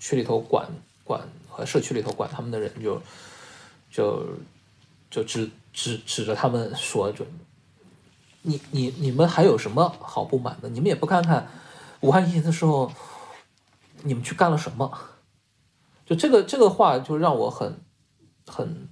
[0.00, 0.66] 区里头管
[1.04, 1.20] 管
[1.54, 3.00] 和社区里头管他们的人就
[3.90, 4.26] 就
[5.10, 7.24] 就指指指着他们说就。
[8.46, 10.68] 你你你们还有什么好不满的？
[10.68, 11.48] 你们也不看看
[12.00, 12.92] 武汉疫情的时候，
[14.02, 14.92] 你们去干了什么？
[16.04, 17.80] 就这个这个话就让我很
[18.46, 18.86] 很，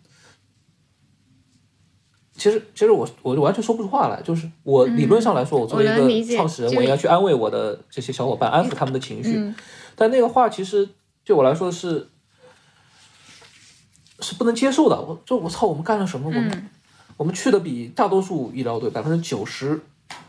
[2.34, 4.22] 其实其实我我就完全说不出话来。
[4.22, 9.36] 就是我理论上来说，我作为一个创始人，就我应该去安慰我的这些小伙伴，安抚他们的情绪。
[9.36, 9.54] 嗯
[9.94, 10.88] 但那个话其实
[11.22, 12.08] 对我来说是
[14.22, 14.98] 是不能接受的。
[14.98, 16.28] 我就我操，我们干了什么？
[16.28, 16.68] 我们、嗯
[17.18, 19.78] 我们去的比大多数医疗队百分之九十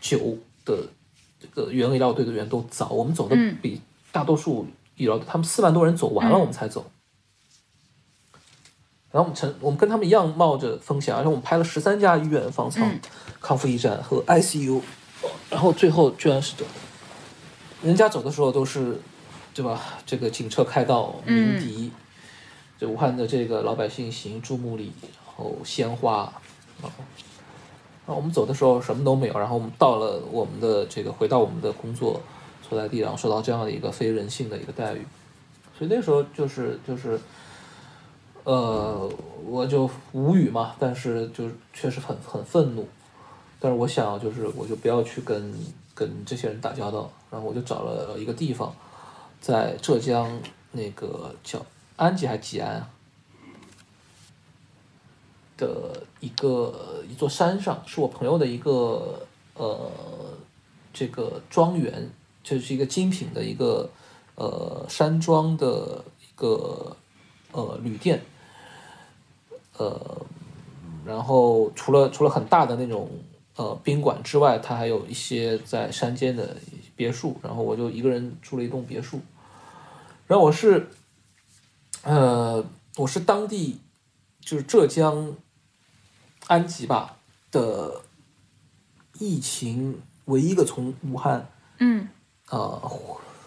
[0.00, 0.78] 九的
[1.40, 3.80] 这个原医疗队的员都早，我们走的嗯比
[4.12, 4.66] 大多数
[4.96, 6.84] 医疗队，他们四万多人走完了，嗯我们才走。
[9.10, 13.00] 然后我们成，我们跟他们一样冒着风险，而且我们拍了十三家医院方舱、嗯
[13.40, 14.80] 康复驿站和 ICU，
[15.50, 16.64] 然后最后居然是走，
[17.82, 19.00] 人家走的时候都是，
[19.52, 19.80] 对吧？
[20.06, 21.90] 这个警车开道鸣笛，
[22.78, 26.32] 这武汉的这个老百姓行注目礼，然后鲜花，
[26.82, 26.90] 然
[28.06, 32.20] 后，我们走的时候什么都没有，然后我们到了我们的这个回到我们的工作
[32.68, 35.06] 所在地，然后受到这样的一个非人性的一个待遇，
[35.78, 37.20] 所以那时候就是就是。
[38.46, 39.10] 呃，
[39.46, 42.86] 我就无语嘛，但是就是确实很很愤怒，
[43.58, 45.50] 但是我想就是我就不要去跟
[45.94, 48.70] 跟这些人打交道，然后我就找了一个地方，
[49.40, 50.30] 在浙江
[50.72, 51.58] 那个叫
[51.96, 52.90] 安吉还是吉安啊？
[55.56, 59.24] 的一个一座山上，是我朋友的一个
[59.54, 59.88] 呃
[60.92, 62.10] 这个庄园，
[62.42, 63.88] 就是一个精品的一个
[64.34, 66.96] 呃山庄的一个
[67.52, 68.20] 呃旅店，
[69.76, 70.26] 呃，
[71.06, 73.08] 然后除了除了很大的那种
[73.54, 76.56] 呃宾馆之外，它还有一些在山间的
[76.96, 79.20] 别墅，然后我就一个人住了一栋别墅，
[80.26, 80.88] 然后我是
[82.04, 82.64] 呃
[82.96, 83.80] 我是当地
[84.40, 85.34] 就是浙江
[86.46, 87.16] 安吉吧
[87.50, 88.02] 的
[89.18, 91.48] 疫情唯一一个从武汉
[91.78, 92.08] 嗯。
[92.50, 92.90] 呃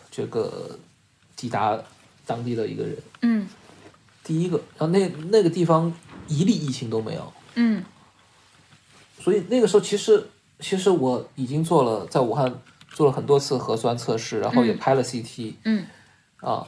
[0.10, 0.78] 这个
[1.36, 1.80] 抵达
[2.26, 3.48] 当地的一个人，嗯。
[4.24, 5.94] 第一个，然后那那个地方
[6.28, 7.84] 一例疫情都没有，嗯。
[9.20, 10.28] 所以那个时候其实
[10.60, 14.78] 其实我已经做了在武汉做了很多次核酸测试，然后也嗯。
[14.78, 15.86] 拍了 CT 嗯。
[16.38, 16.68] 啊，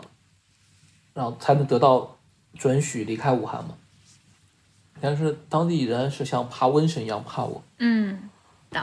[1.14, 2.18] 然后才能得到
[2.58, 3.76] 准许离开武汉嘛。
[5.02, 8.30] 但是当地人是像怕瘟神一样怕我，嗯，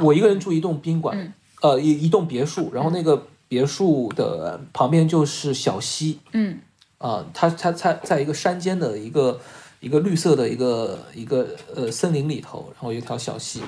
[0.00, 1.32] 我一个人住一栋宾馆，嗯。
[1.62, 6.58] 呃，一一栋别墅，然后那个别墅的旁边就是小溪，嗯。
[6.98, 9.40] 啊，它它它在一个山间的一个
[9.80, 13.62] 一个绿色的一个一个呃森林里头，然后有一条小溪。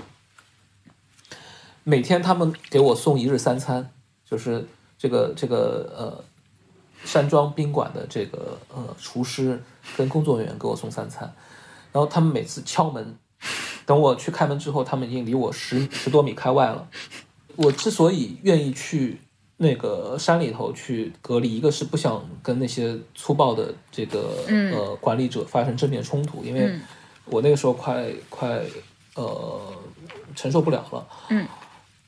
[1.84, 3.90] 每天他们给我送一日三餐，
[4.24, 4.66] 就是
[4.98, 6.24] 这个这个呃
[7.04, 9.62] 山庄宾馆的这个呃厨师
[9.96, 11.32] 跟工作人员给我送三餐，
[11.92, 13.16] 然后他们每次敲门，
[13.86, 16.88] 等我去开门之后，他们已经离我十十多米开外了。
[17.56, 19.20] 我之所以愿意去
[19.56, 26.82] 那个山里头去隔离，一个是不想跟那些粗暴的这个、嗯呃管理者发生正面冲突，因为嗯
[27.24, 28.62] 我那个时候快快
[29.14, 29.60] 呃
[30.36, 31.06] 承受不了了。
[31.30, 31.46] 嗯。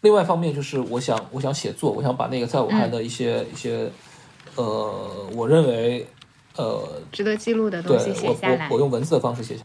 [0.02, 3.90] 另外一方面就是我想我想写作，我想把那个在武汉的一些、一些
[4.56, 6.06] 呃我认为
[6.56, 8.80] 呃值得记录的东西写我下来我我。
[8.80, 9.64] 用文字的方式写下，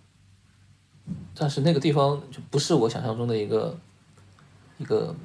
[1.35, 3.77] 但是那个地方就不是我想象中的一个
[4.77, 5.15] 一个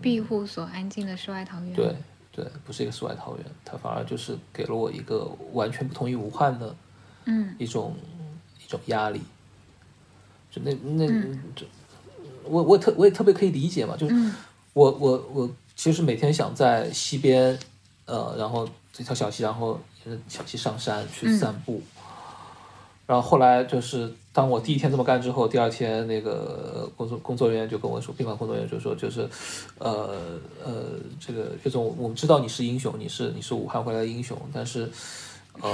[0.00, 1.72] 庇护所，安静的世外桃源。
[1.74, 1.94] 对
[2.30, 6.74] 对，不是一个世外桃源，它反而就是给了我一个完全不同于武汉的
[7.26, 7.94] 嗯一种
[8.64, 9.22] 一种压力。
[10.50, 11.66] 就那那嗯就
[12.44, 14.34] 我我特我也特别可以理解嘛，就是嗯
[14.72, 17.58] 我我我其实每天想在溪边，
[18.06, 21.82] 呃，然后这条小溪，然后沿着小溪上山去嗯散步。
[23.06, 29.28] 然后后来就是当我第一天这么干之后，第二天那个工作工作人员就跟我说，宾馆工作人员就说，就是，
[29.78, 34.90] 呃呃，这个岳总，我们知道你是英雄，你是你是武汉回来的英雄，但是，
[35.60, 35.70] 呃，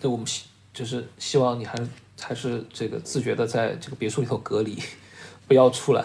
[0.00, 1.88] 对我们希就是希望你还是
[2.20, 4.76] 还是这个自觉的在这个别墅里头隔离，
[5.46, 6.04] 不要出来。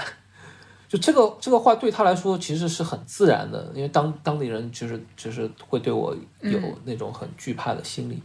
[0.91, 8.21] 就这个这个话对他来说其实是很自然的，因为当当地人就是就是会对我有那种很惧怕的心理。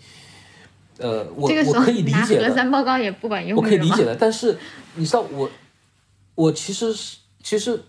[0.99, 2.49] 呃，我我可以理解的。
[2.49, 3.57] 核酸报告也不管用。
[3.57, 4.59] 我可以理解的，但是
[4.97, 5.49] 你知道我
[6.35, 7.81] 我其实是其实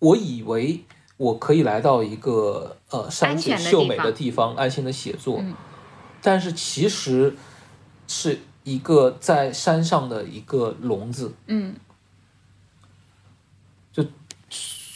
[0.00, 0.84] 我以为
[1.16, 5.42] 我可以来到一个呃山水秀美的地方安心的写作，
[6.20, 7.34] 但是其实
[8.06, 11.32] 是一个在山上的一个笼子。
[11.46, 11.74] 嗯。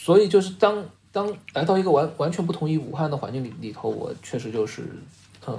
[0.03, 4.81] 所以就是当当来到一个完完全不同于武汉的环境里里头，我确实就是，
[5.45, 5.55] 呃，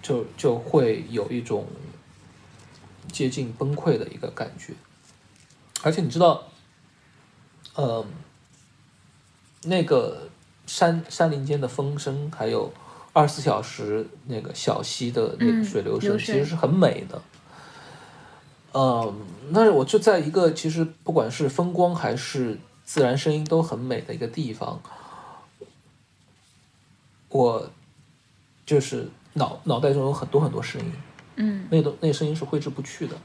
[0.00, 1.66] 就就会有一种
[3.12, 4.72] 接近崩溃的一个感觉。
[5.82, 6.48] 而且你知道，
[7.74, 8.02] 呃，
[9.64, 10.30] 那个
[10.66, 12.72] 山山林间的风声，还有
[13.12, 17.20] 二十四小时那个小溪的那个水流声，其实是很美的。
[18.72, 19.14] 嗯，
[19.50, 24.80] 那我就在一个其实不管是风光还是自然声音都很美的一个地方，
[27.30, 27.70] 我
[28.66, 30.92] 就是脑脑袋中有很多很多声音，
[31.36, 33.16] 嗯，那个那声音是挥之不去的，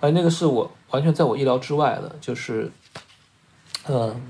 [0.00, 2.70] 而那个是我完全在我意料之外的，就是，
[3.88, 4.20] 嗯，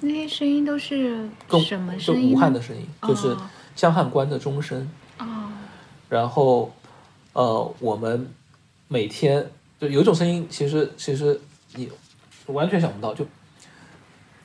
[0.00, 1.28] 那些声音都是
[1.64, 2.32] 什么声音？
[2.32, 3.36] 武汉的声音，就是
[3.74, 5.50] 江汉关的钟声，哦，
[6.08, 6.72] 然后。
[7.38, 8.28] 呃，我们
[8.88, 9.48] 每天
[9.80, 11.40] 就有一种声音，其实其实
[11.76, 11.88] 你
[12.46, 13.24] 完全想不到，就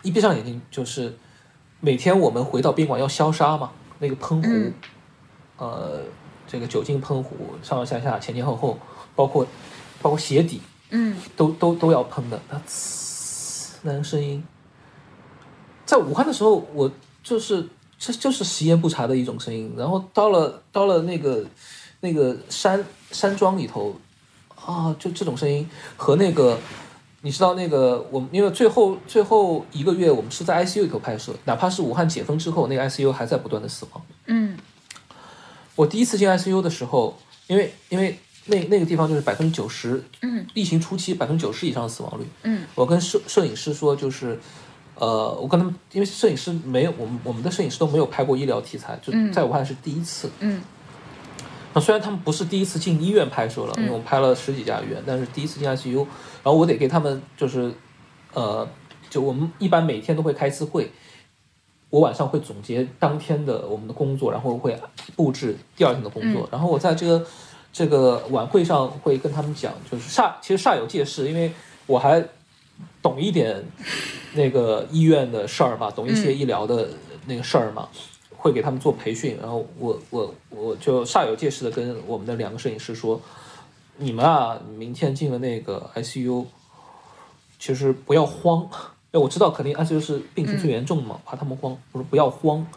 [0.04, 1.18] 一闭上眼睛，就是
[1.80, 4.72] 每天我们回到宾馆要消杀嘛，那个喷壶，
[5.58, 6.04] 呃，
[6.46, 8.78] 这个酒精喷壶上上下下前前后后，
[9.16, 9.44] 包括
[10.00, 14.46] 包括鞋底，嗯，都都都要喷的，那呲那个声音，
[15.84, 16.92] 在武汉的时候，我
[17.24, 17.68] 就是
[17.98, 21.44] 这就是食言不查的一种声音，然后到了到了那个。
[22.04, 23.96] 那个山山庄里头，
[24.66, 26.60] 啊，就这种声音和那个，
[27.22, 34.02] 你知道那个我们因为最后最后一个月我们是在 ICU 里头拍摄，哪怕是武汉解封之后，那个 ICU 还在不断的死亡。
[34.26, 34.58] 嗯，
[35.76, 42.26] 我第一次进 ICU 的时候，因为因为那那个地方就是百分之九十，嗯，疫情初期百分之九十以上的死亡率。
[42.44, 44.38] 嗯，我跟摄摄影师说，就是
[44.96, 50.30] 呃，我跟他们，因为摄影师没有我们我们的摄影师都没有拍过医疗题材，就在武汉是第一次。
[50.42, 50.62] 嗯。
[51.74, 55.98] 那虽然他们不是第一次进医院拍摄了，因为我们拍了十几家医院，但是第一次进 ICU，
[56.44, 57.74] 然后我得给他们就是，
[58.34, 58.68] 呃，
[59.10, 60.92] 就我们一般每天都会开一次会，
[61.90, 64.80] 我晚上会总结当天的我们的工作，然后会
[65.16, 67.26] 布置第二天的工作，然后我在这个
[67.72, 71.52] 这个晚会上会跟他们讲，就是煞其实煞有介事，因为
[71.88, 72.24] 我还
[73.02, 73.64] 懂一点
[74.34, 76.88] 那个医院的事儿嘛，懂一些医疗的
[77.26, 77.90] 那个事儿嘛。
[78.44, 83.22] 会给他们做培训，然后我我我就煞有介事的跟我们的两个摄影师说
[83.96, 86.46] ：“你们啊，明天进了那个 ICU，
[87.58, 88.68] 其实不要慌，
[89.14, 91.72] 哎，我知道肯定 ICU 是病情最严重的嘛，怕他们慌。
[91.94, 92.68] 我说不要慌，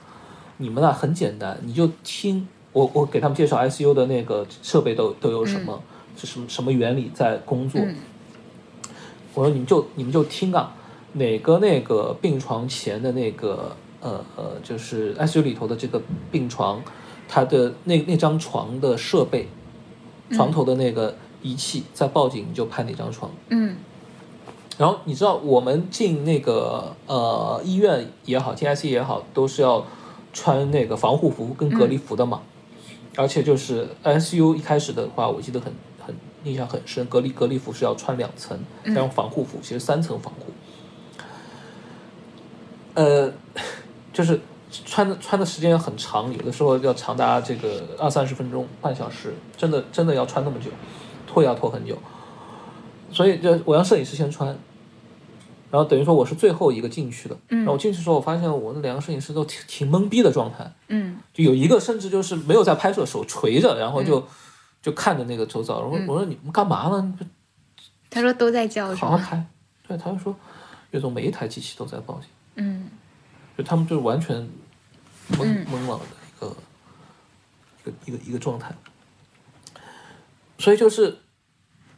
[0.59, 5.83] 你们啊很简单，你就听我我给他们介绍 ICU 的那个设备都都有什么，
[6.17, 7.81] 是什么什么原理在工作。
[9.35, 10.73] 我说你们就你们就听啊，
[11.15, 16.83] 哪个那个病床前的那个。”呃呃，就是 ICU 里头的这个病床，
[17.29, 19.49] 它的那那张床的设备，
[20.31, 23.31] 床头的那个仪器，在报警就拍那张床。
[23.49, 23.77] 嗯。
[24.79, 29.85] 然后你知道，我们进那个呃医院也好，进 ICU 也好，都是要
[30.33, 32.43] 穿那个防护服跟隔离服的嘛。
[33.17, 40.53] 而且就是 ICU 一开始的话，我记得很很印象很深，隔离隔离服是要穿两层，再用防护服，其实三层防护。
[42.95, 43.33] 呃。
[44.17, 44.41] 就是
[44.87, 50.71] 穿的穿的时间很长，有的时候要长达这个二三十分钟、半小时，真的真的要穿那么久，
[51.27, 51.99] 脱要脱很久。
[53.13, 54.49] 所以就我让摄影师先穿，
[55.71, 57.37] 然后等于说我是最后一个进去的。
[57.51, 57.59] 嗯。
[57.59, 60.73] 然后我进去的时候，我发现我那两个摄影师都挺挺懵逼的状态。
[60.89, 61.19] 嗯。
[61.35, 64.27] 就有一个甚至就是没有在拍摄，手垂着，然后就
[64.81, 65.81] 就看着那个周遭。
[65.81, 67.19] 我说我说你们干嘛呢？
[68.09, 68.95] 他说都在叫。
[68.95, 69.45] 好好拍。
[69.87, 70.35] 对，他就说，
[70.93, 72.29] 岳总每一台机器都在报警。
[72.55, 72.86] 嗯。
[73.57, 74.37] 就他们就是完全
[75.31, 76.57] 懵懵了的一个
[77.85, 78.75] 一个一个一个状态，
[80.59, 81.17] 所以就是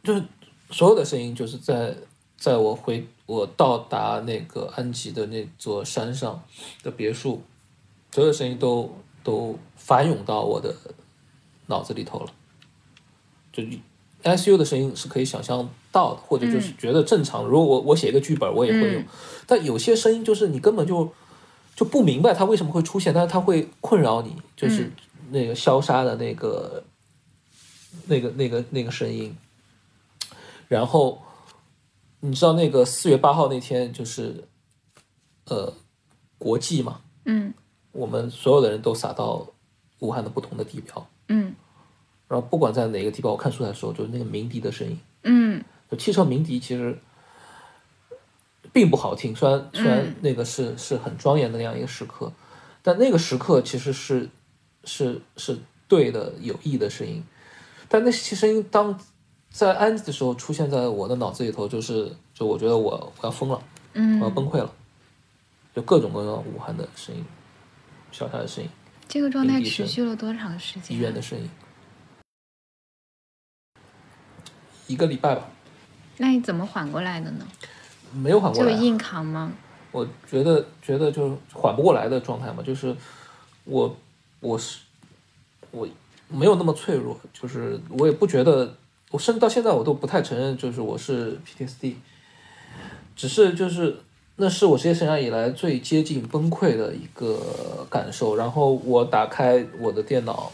[0.01, 0.23] 就是
[0.71, 1.93] 所有的声音就是在
[2.37, 6.41] 在我回我到达那个安吉的那座山上
[6.81, 7.41] 的别墅，
[8.11, 10.73] 所有的声音都都翻涌到我的
[11.67, 12.31] 脑子里头了。
[13.51, 13.61] 就
[14.23, 17.43] ICU 的声音是可以想象到的，或者就是觉得正常。
[17.43, 19.03] 如果我我写一个剧本，我也会用。
[19.45, 21.11] 但有些声音就是你根本就。
[21.79, 24.91] 就不明白它为什么会出现，但是它会困扰你，就是
[25.29, 26.83] 那个消杀的那个、
[28.05, 29.33] 那个、那个、那个声音。
[30.67, 31.21] 然后，
[32.19, 34.43] 你知道那个四月八号那天就是，
[35.45, 35.73] 呃，
[36.37, 37.53] 国际嘛，嗯。
[37.93, 39.47] 我们所有的人都撒到
[39.99, 41.55] 武汉的不同的地标，嗯。
[42.27, 45.63] 然后不管在哪个地标，我看出来的时候，就是那个鸣笛的声音，嗯。
[45.89, 46.99] 就汽车鸣笛其实
[48.79, 52.31] 并不好听，虽然虽然嗯那个是是很庄严的那样一个时刻，
[52.81, 54.29] 但那个时刻其实是
[54.85, 57.21] 是是对的有益的声音，
[57.89, 58.97] 但那些声音当
[59.49, 63.61] 在安静的时候出现在我的脑子里头，就是就我觉得我我要疯了，
[63.93, 64.73] 我要嗯，崩溃了，
[65.75, 67.25] 就各种各样武汉的声音，
[68.13, 68.69] 小山的声音，
[69.09, 70.95] 这个状态持续了多长时间？
[70.95, 71.49] 医院的声音，
[74.87, 75.49] 一个礼拜吧，
[76.15, 77.45] 那你怎么缓过来的呢？
[78.13, 78.75] 没有缓过来啊。
[78.75, 79.51] 就硬扛吗？
[79.91, 82.95] 我觉得觉得就是缓不过来的状态嘛，就是
[83.65, 83.95] 我
[84.39, 84.79] 我是
[85.71, 85.87] 我
[86.27, 88.75] 没有那么脆弱，就是我也不觉得，
[89.09, 91.95] 我甚至到现在我都不太承认，就是我是 PTSD，
[93.15, 93.97] 只是就是
[94.35, 98.35] 那是我职业生涯以来最接近崩溃的一个感受。
[98.35, 100.51] 然后我打开我的电脑，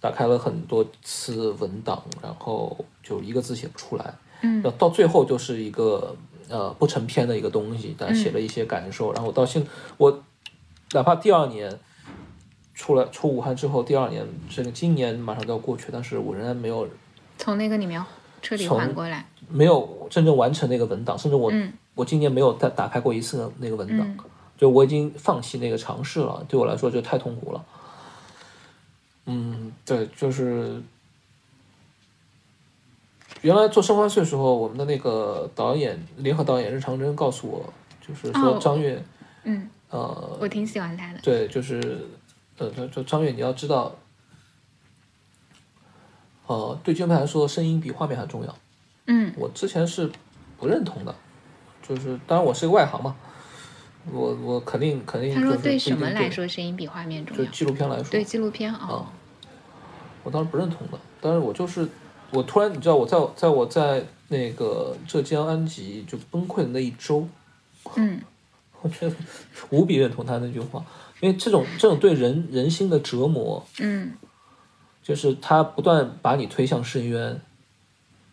[0.00, 4.12] 打开了很多次文档，然后就一个字写不出来。
[4.42, 6.16] 嗯到到最后就是一个
[6.52, 10.22] 呃不成篇的一个东西，但写了一些感受，然后我到现我
[10.92, 11.78] 哪怕第二年
[12.74, 16.86] 出来出武汉之后，第二年这个今年马上都要过去，但是我仍然没有
[17.38, 18.04] 从那个里面
[18.42, 19.26] 彻底从缓过来。
[19.48, 24.18] 没有真正完成那个文档，甚至我、嗯我今年没有再打开过一次那个文档，嗯
[24.56, 27.64] 就我已经放弃那个尝试了，对我来说就太痛苦了。
[29.26, 30.80] 嗯，对，就是
[33.42, 39.02] 原来做《生还岁》时候，我们的那个导演联合导演任长征告诉我，就是说哦张悦，
[39.44, 41.18] 嗯，呃，我挺喜欢他的。
[41.20, 42.06] 对，就是
[42.58, 43.94] 呃，就就张悦，你要知道，
[46.46, 48.54] 呃，对键盘来说，声音比画面还重要。
[49.06, 50.08] 嗯我之前是
[50.58, 51.12] 不认同的，
[51.82, 53.16] 就是当然我是个外行嘛，
[54.12, 57.50] 我我肯定肯定他说就是对什么来说声音比画面重要就要？
[57.50, 59.06] 纪录片来说，对纪录片哦，
[60.22, 61.88] 我当时不认同的，但是我就是
[62.32, 67.28] 我突然你知道我在在我在那个浙江安吉就崩溃的那一周，
[67.96, 68.20] 嗯。
[68.82, 69.14] 我觉得
[69.70, 70.84] 无比认同他那句话，
[71.20, 74.12] 因为这种这种对人人心的折磨，嗯。
[75.04, 77.40] 就是他不断把你推向深渊，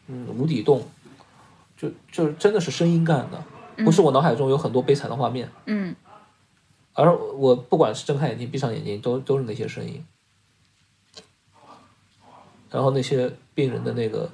[0.08, 0.84] 嗯，无底洞，
[1.78, 3.44] 就就是真的是声音干的，
[3.84, 5.96] 不是我脑海中有很多悲惨的画面，嗯。
[6.94, 10.04] 而我不管是睁开眼睛闭上眼睛，都都是那些声音，
[12.70, 14.30] 然后那些病人的那个，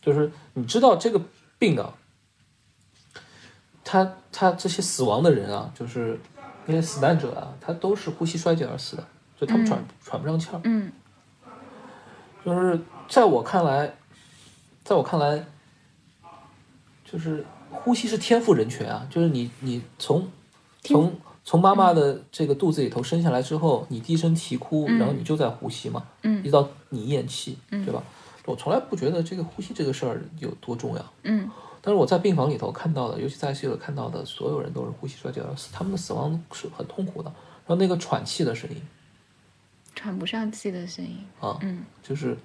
[0.00, 1.20] 就是你知道这个
[1.58, 1.94] 病啊，
[3.84, 6.18] 他他这些死亡的人啊，就是
[6.66, 9.06] 那些死难者啊，他都是呼吸衰竭而死的，
[9.38, 10.92] 就他们喘、喘不上气儿，嗯。
[12.44, 13.94] 就是在我看来，
[14.82, 15.44] 在我看来，
[17.04, 20.28] 就是呼吸是天赋人权啊，就是你你从
[20.82, 28.02] 天从从妈妈的这个肚子里头生下来之后，你低声啼哭，然后你就在呼吸嘛，一嗯直到你咽气，对吧？
[28.44, 31.50] 我从来不觉得这个呼吸这个事儿有多重要，嗯。
[31.84, 37.28] 但是我在病房里头看到的，尤其在 ICU 里看到的，所有人都是呼吸衰竭而死，他们的死亡是很痛苦的。
[37.66, 38.76] 然后那个喘气的声音。
[39.96, 41.18] 喘不上气的声音。
[41.40, 41.84] 啊，嗯。
[42.00, 42.38] 就是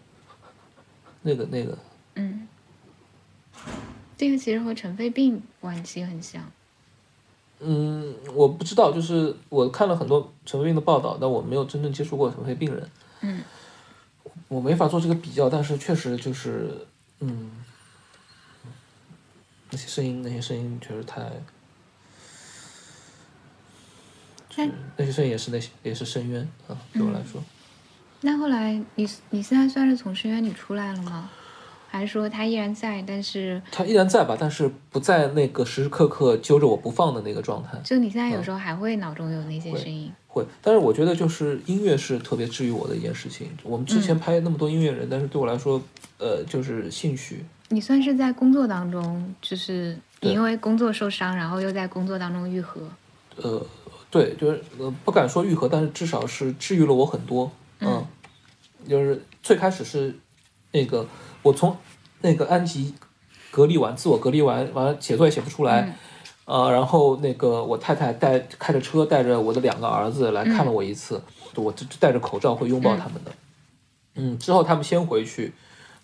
[1.21, 1.77] 那个那个，
[2.15, 2.47] 嗯，
[4.17, 6.43] 这个其实和尘肺病晚期很像。
[7.59, 12.89] 嗯，我不知道，就是我看了很多尘肺病的报道，但我没有真正接触过尘肺病人，
[13.21, 13.43] 嗯。
[14.49, 16.87] 我没法做这个比较，但是确实就是，
[17.19, 17.51] 嗯，
[19.71, 21.29] 那些声音，那些声音确实太，
[24.55, 27.43] 但那些声音也是那些也是深渊啊，对我来说，
[28.21, 31.29] 那后来你你现在算是从深渊里出来了吗？
[31.97, 37.77] 还是说他依然在，但是他依然在吧，但是不在那个时时刻刻揪着我不放的那个状态。
[37.83, 40.11] 就你现在有时候还会脑中有那些声音？
[40.27, 43.49] 会，但是我觉得就是音乐是特别治愈我的一件事情。
[43.63, 45.81] 我们之前拍那么多音乐人，但是对我来说，
[46.19, 47.43] 呃，就是兴趣。
[47.69, 52.81] 你算是在工作当中，就是你因为工作受伤，然后又在工作当中愈合。
[53.37, 53.65] 呃，
[54.11, 57.51] 对，就是呃，不敢说愈合，但是至少是治愈了我很多。
[57.79, 58.05] 嗯，
[58.87, 60.15] 就是最开始是
[60.71, 61.05] 那个
[61.41, 61.75] 我从
[62.21, 62.93] 那个安吉
[63.51, 65.97] 隔离完，自我隔离完，完了写作业写不出来。
[66.45, 71.21] 呃，然后那个我太太带开着车带着我的两个儿子来看了我一次，
[71.55, 73.31] 我就戴着口罩会拥抱他们的。
[74.15, 75.53] 嗯，之后他们先回去，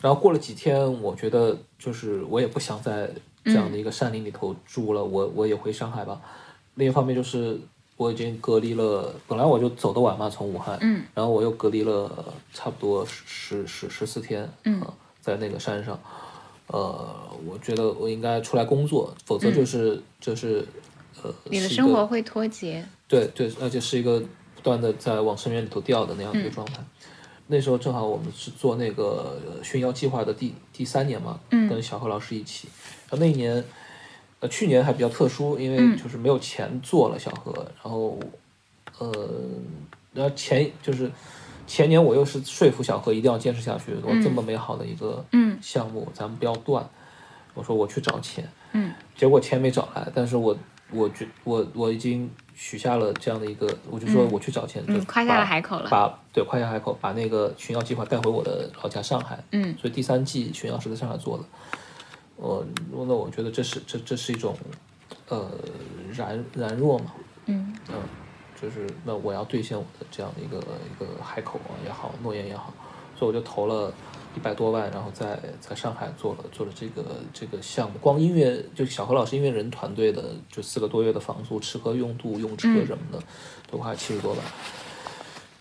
[0.02, 3.10] 然后过了几天，我觉得就是我也不想在
[3.46, 6.20] 这样的一个山林里头住了，我我也回上海吧。
[6.76, 7.58] 另一方面就是
[7.96, 15.98] 我已经隔离了，本来我就走得晚嘛，从武汉，嗯然后我又隔离了差不多十十十十四天，嗯呃在那个山上，
[16.68, 17.10] 呃，
[17.46, 20.68] 我觉得我应该出来工作，否则就是、就是
[21.24, 22.86] 呃，你的生活会脱节。
[23.08, 24.20] 对对，而且是一个
[24.54, 26.84] 不断的在往深渊里头掉的那样的一个状态。
[27.48, 32.68] 那时候正好我们是做那个呃寻妖计划的第第三年嘛，嗯跟小何老师一起。
[33.10, 33.64] 然后那一年，
[34.42, 38.20] 呃，去年还比较特殊，因为嗯就是没有钱做了小何，然后，
[38.98, 39.30] 呃，
[40.14, 41.10] 然后前就是
[41.66, 45.58] 前年我又是说服小何一定要坚持下去，我这么美好的一个嗯。
[45.62, 46.88] 项目，咱们不要断。
[47.54, 48.92] 我说我去找钱，嗯。
[49.16, 50.58] 结果钱没找来，但是我
[50.92, 55.90] 我觉我我已经许下了这样的一个，我就说我去找钱，夸下了海口了。
[55.90, 59.76] 把对夸下海口，把那个寻药计划带回我的老家上海，嗯。
[59.80, 61.44] 所以第三季寻药是在上海做的。
[62.36, 64.58] 我那我觉得这是这这是一种
[65.30, 65.50] 呃
[66.12, 67.14] 燃燃弱嘛，
[67.46, 67.74] 嗯。
[67.90, 67.96] 嗯，
[68.64, 72.74] 就是那我要兑现我的这样的一个一个海口啊也好，诺言也好，
[73.20, 73.94] 所以我就投了
[74.38, 77.04] 一百多万，然后在在上海做了做了这个
[77.34, 83.20] 这个项目，光音乐就小何老师音乐人团队的就四个多月的房租、吃喝用度、用车什么的，
[83.70, 84.42] 都花七十多万。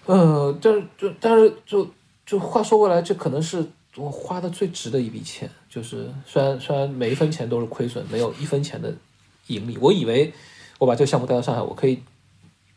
[0.07, 1.89] 呃，但是就但是就
[2.25, 3.67] 就话说回来，这可能是
[3.97, 8.95] 我花的最值的一笔钱，就是虽然虽然每一分钱都是亏损，没有一分钱的
[9.49, 9.77] 盈利。
[9.79, 10.33] 我以为
[10.79, 12.03] 我把这个项目带到上海，我可以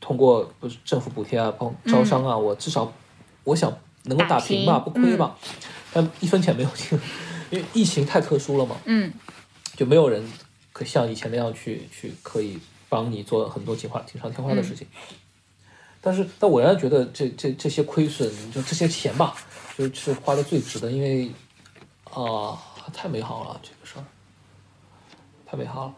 [0.06, 2.94] 通过不是政府补贴啊、帮招商啊，我至少
[3.44, 5.36] 我想能够打平吧，平不亏吧。
[5.92, 7.00] 但一分钱没有进，
[7.50, 9.12] 因为疫情太特殊了嘛，嗯。
[9.76, 10.24] 就没有人
[10.72, 14.88] 可像以前那样去去可以帮你做很多锦花锦上添花的事情。
[16.00, 19.36] 但是，但我仍然觉得这这这些亏损，就这些钱吧，
[19.76, 21.32] 就是花的最值的，因为
[22.14, 22.58] 啊、
[22.94, 24.06] 太美好了这个事儿，
[25.48, 25.94] 太美好了，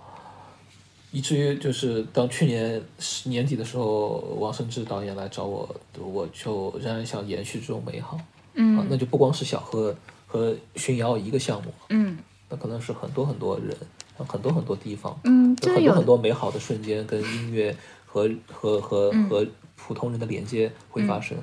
[1.17, 2.79] 以至于就是当去年
[3.25, 5.67] 年底的时候，王胜志导演来找我，
[5.99, 8.21] 我就仍然想延续这种美好啊，
[8.53, 9.95] 嗯那就不光是小和
[10.27, 13.75] 和寻瑶一个项目，嗯那可能是很多很多人，
[14.15, 17.75] 很多很多地方，嗯，有很多就是有很多美好的瞬间跟音乐
[18.05, 19.43] 和和和嗯和
[19.75, 21.35] 普通人的连接会发生。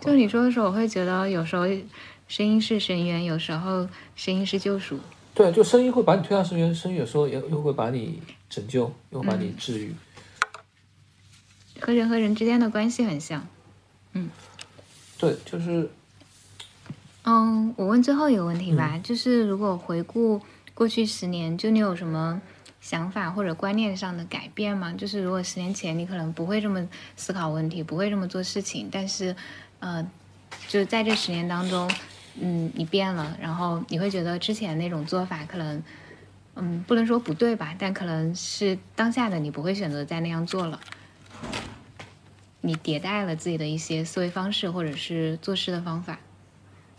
[0.00, 1.64] 就你说的时候，我会觉得有时候
[2.28, 4.98] 声音是深渊，有时候声音是救赎。
[5.34, 8.20] 对，就声音会把你推向深渊，声音有时候也又会把你
[8.54, 9.94] 拯救，又把嗯你治愈。
[11.80, 13.44] 和人和人之间的关系很像。
[14.12, 14.30] 嗯
[15.18, 15.90] 对，就是
[17.24, 20.40] 嗯，我问最后一个问题嗯吧，就是如果回顾
[20.72, 22.40] 过去十年，就你有什么
[22.80, 24.94] 想法或者观念上的改变吗？
[24.96, 26.86] 就是如果十年前你可能不会这么
[27.16, 29.34] 思考问题，不会这么做事情，但是，
[29.80, 30.06] 呃，
[30.68, 31.90] 就在这十年当中，
[32.40, 35.82] 嗯，你变了，然后你会觉得之前那种做法可能，
[36.56, 40.80] 嗯，不能说不对吧，但可能是当下的你不会选择再那样做了。
[42.60, 46.18] 你迭代了自己的一些思维方式，或者是做事的方法，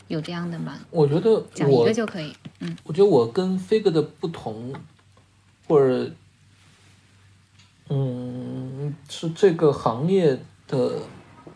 [0.08, 0.78] 有这样的吗？
[0.92, 2.36] 我觉得讲一个就可以。
[2.60, 4.74] 嗯我觉得我跟飞哥的不同，
[5.68, 6.12] 或者，
[7.90, 10.38] 嗯，是这个行业
[10.68, 11.00] 的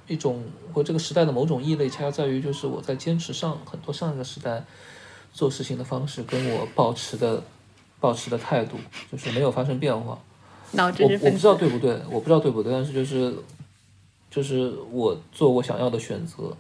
[0.08, 0.44] 一种
[0.74, 4.64] 或这个时代的某种异类，恰恰在于就是我在坚持上很多上一个时代
[5.32, 7.44] 做事情的方式，跟我保持的
[8.00, 8.78] 保持的态度，
[9.12, 10.18] 就是没有发生变化。
[10.72, 10.84] 我
[11.22, 13.36] 我不知道对不对，我不知道对不对，但是就是
[14.30, 16.56] 就是我做我想要的选择，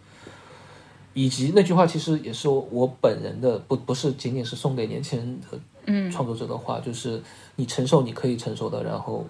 [1.13, 7.21] 以及那句话其实也是我本人的，不不是仅仅是送给年轻人的嗯创作者的话，就是
[7.55, 9.25] 你承受你可以承受的，然后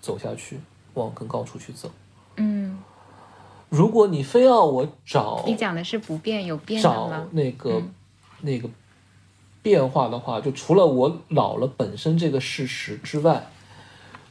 [0.00, 0.60] 走下去，
[0.94, 1.90] 往更高处去走。
[2.36, 2.78] 嗯，
[3.70, 7.26] 如果你非要我找你讲的是不变有变的找？
[7.30, 7.94] 那个、嗯
[8.42, 8.68] 那个
[9.62, 13.50] 变化的话，就除了我老了本身这个事实之外，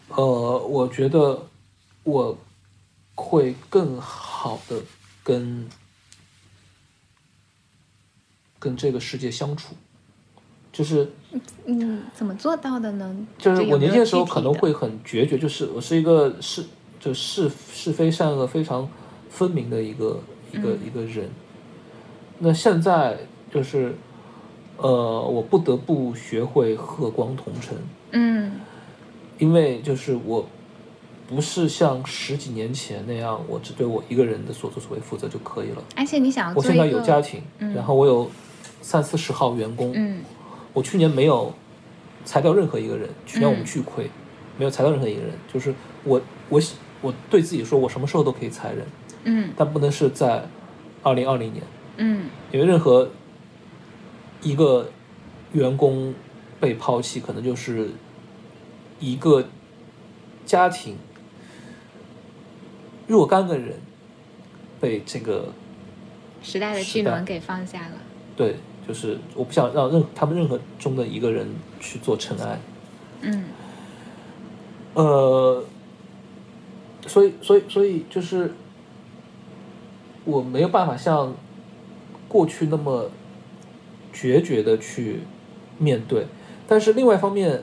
[0.10, 1.48] 呃，我觉得
[2.04, 2.38] 我
[3.16, 4.82] 会更好的
[5.24, 5.68] 跟
[8.58, 9.76] 跟这个世界相处，
[10.72, 11.12] 就是
[11.66, 13.28] 嗯，怎么做到的呢？
[13.38, 16.66] 就是我年轻的时候可能会很决绝，就是我是一个是
[17.00, 18.90] 就是是非善恶非常
[19.30, 20.20] 分明的一个
[20.52, 21.30] 一个、嗯一个人。
[22.40, 23.18] 那现在
[23.54, 23.96] 就是
[24.82, 27.78] 呃，我不得不学会和光同尘，
[28.12, 28.52] 嗯
[29.38, 30.46] 因为就是我
[31.28, 35.84] 不是像十几年前那样，我只对我一个人的所作所为负责就可以了。
[35.96, 38.30] 而且你想我现在有家庭，嗯然后我有
[38.82, 40.22] 三四十号员工，嗯
[40.74, 41.54] 我去年没有
[42.26, 44.10] 裁掉任何一个人，去年我们嗯巨亏，
[44.58, 45.32] 没有裁掉任何一个人。
[45.54, 45.74] 就是
[46.04, 46.62] 我我
[47.02, 48.86] 我对自己说，我什么时候都可以裁人，
[49.26, 50.44] 嗯但不能是在
[51.04, 51.64] 二零二零年，
[51.98, 53.10] 嗯因为任何
[54.42, 54.90] 一个
[55.54, 56.14] 员工
[56.60, 57.90] 被抛弃，可能就是
[59.00, 59.48] 一个
[60.46, 60.98] 家庭
[63.08, 63.80] 若干个人
[64.80, 65.54] 被这个
[66.42, 67.96] 时代的巨轮给放下了。
[68.36, 68.56] 对
[68.88, 71.48] 就是我不想让任他们任何中的一个人
[71.80, 72.60] 去做尘埃。
[73.22, 73.46] 嗯
[74.94, 75.64] 呃，
[77.06, 78.54] 所以所以所以就是
[80.26, 81.34] 我没有办法像
[82.28, 83.12] 过去那么
[84.12, 85.22] 决绝的去
[85.78, 86.26] 面对，
[86.68, 87.62] 但是另外一方面，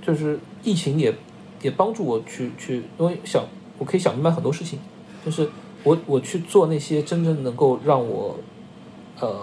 [0.00, 1.14] 就是疫情也
[1.62, 3.44] 也帮助我去去，因为想
[3.78, 4.78] 我可以想明白很多事情，
[5.24, 5.48] 就是
[5.82, 8.38] 我我去做那些真正能够让我
[9.20, 9.40] 呃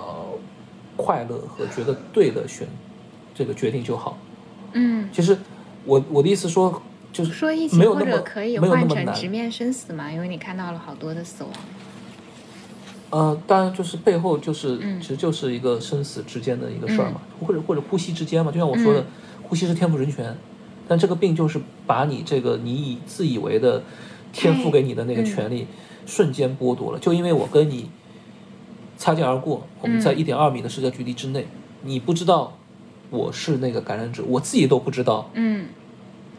[0.95, 2.67] 快乐和觉得对的选
[3.33, 4.17] 这个决定就好。
[4.73, 5.37] 嗯，其实
[5.85, 6.81] 我我的意思说
[7.11, 11.51] 就是说疫情或者可以换成直面生死嘛，因为你看到了好多的死亡。
[13.11, 19.05] 呃，当然就是背后就是、嗯其实就是一个生死之间的一个事儿嘛，或者或者呼吸之间嘛，就像我说的，嗯
[19.43, 20.35] 呼吸是天赋人权，
[20.87, 23.83] 但这个病就是把你这个你以自以为的
[24.31, 25.67] 天赋给你的那个嗯权利
[26.05, 27.89] 瞬间剥夺了，就因为我跟你
[28.97, 31.45] 擦肩而过，我们在嗯一点二米的社交距离之内，
[31.83, 32.57] 你不知道
[33.09, 35.67] 我是那个感染者，我自己都不知道，嗯。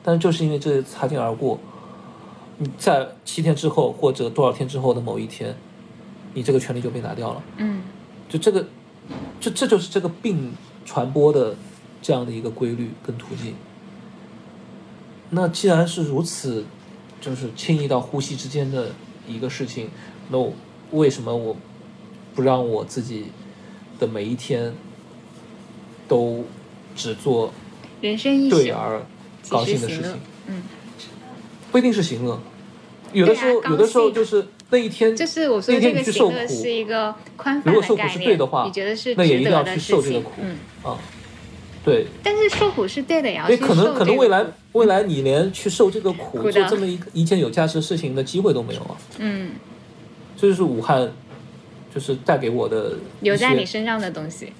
[0.02, 1.58] 但是就是因为这擦肩而过，
[2.58, 5.54] 你在七天之后或者多少天之后的某一天，
[6.34, 7.42] 你这个权利就被拿掉了。
[7.56, 7.82] 嗯
[8.28, 8.66] 就这个，
[9.40, 10.54] 这这就是这个病
[10.86, 11.54] 传播的
[12.00, 13.54] 这样的一个规律跟途径。
[15.30, 16.64] 那既然是如此，
[17.20, 18.92] 就是轻易到呼吸之间的
[19.28, 19.90] 一个事情，
[20.30, 20.54] 那我
[20.92, 21.56] 为什么我
[22.34, 23.26] 不让我自己
[23.98, 24.72] 的每一天
[26.08, 26.44] 都
[26.96, 27.52] 只做
[28.00, 29.02] 人生一宿，对而
[29.48, 30.12] 高兴的事情？。
[30.46, 30.62] 嗯，
[31.70, 32.40] 不一定是行乐，
[33.12, 40.32] 有的时候、啊有的时候就是那一天，就是我说那一这个天去受苦行乐是一个宽泛如果受苦的概念，是对的话你觉得是那也一值得的定要去受事情这个苦。
[40.40, 40.98] 嗯，啊，
[41.84, 48.96] 对，但是受苦是对的，也要因为去可能可能未来未来你连去受这个苦，苦做这么一一件有价值的事情的机会都没有啊！
[49.18, 49.52] 嗯，
[50.38, 51.12] 这就是武汉，
[51.94, 54.54] 就是带给我的留在你身上的东西。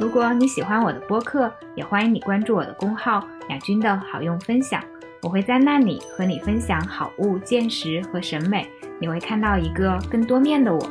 [0.00, 4.82] 如果你喜欢我的播客，也欢迎你关注我的公号“雅君的好用分享”，
[5.24, 8.68] 我会在那里和你分享好物、见识和审美，
[9.00, 10.90] 你会看到一个更多面的我。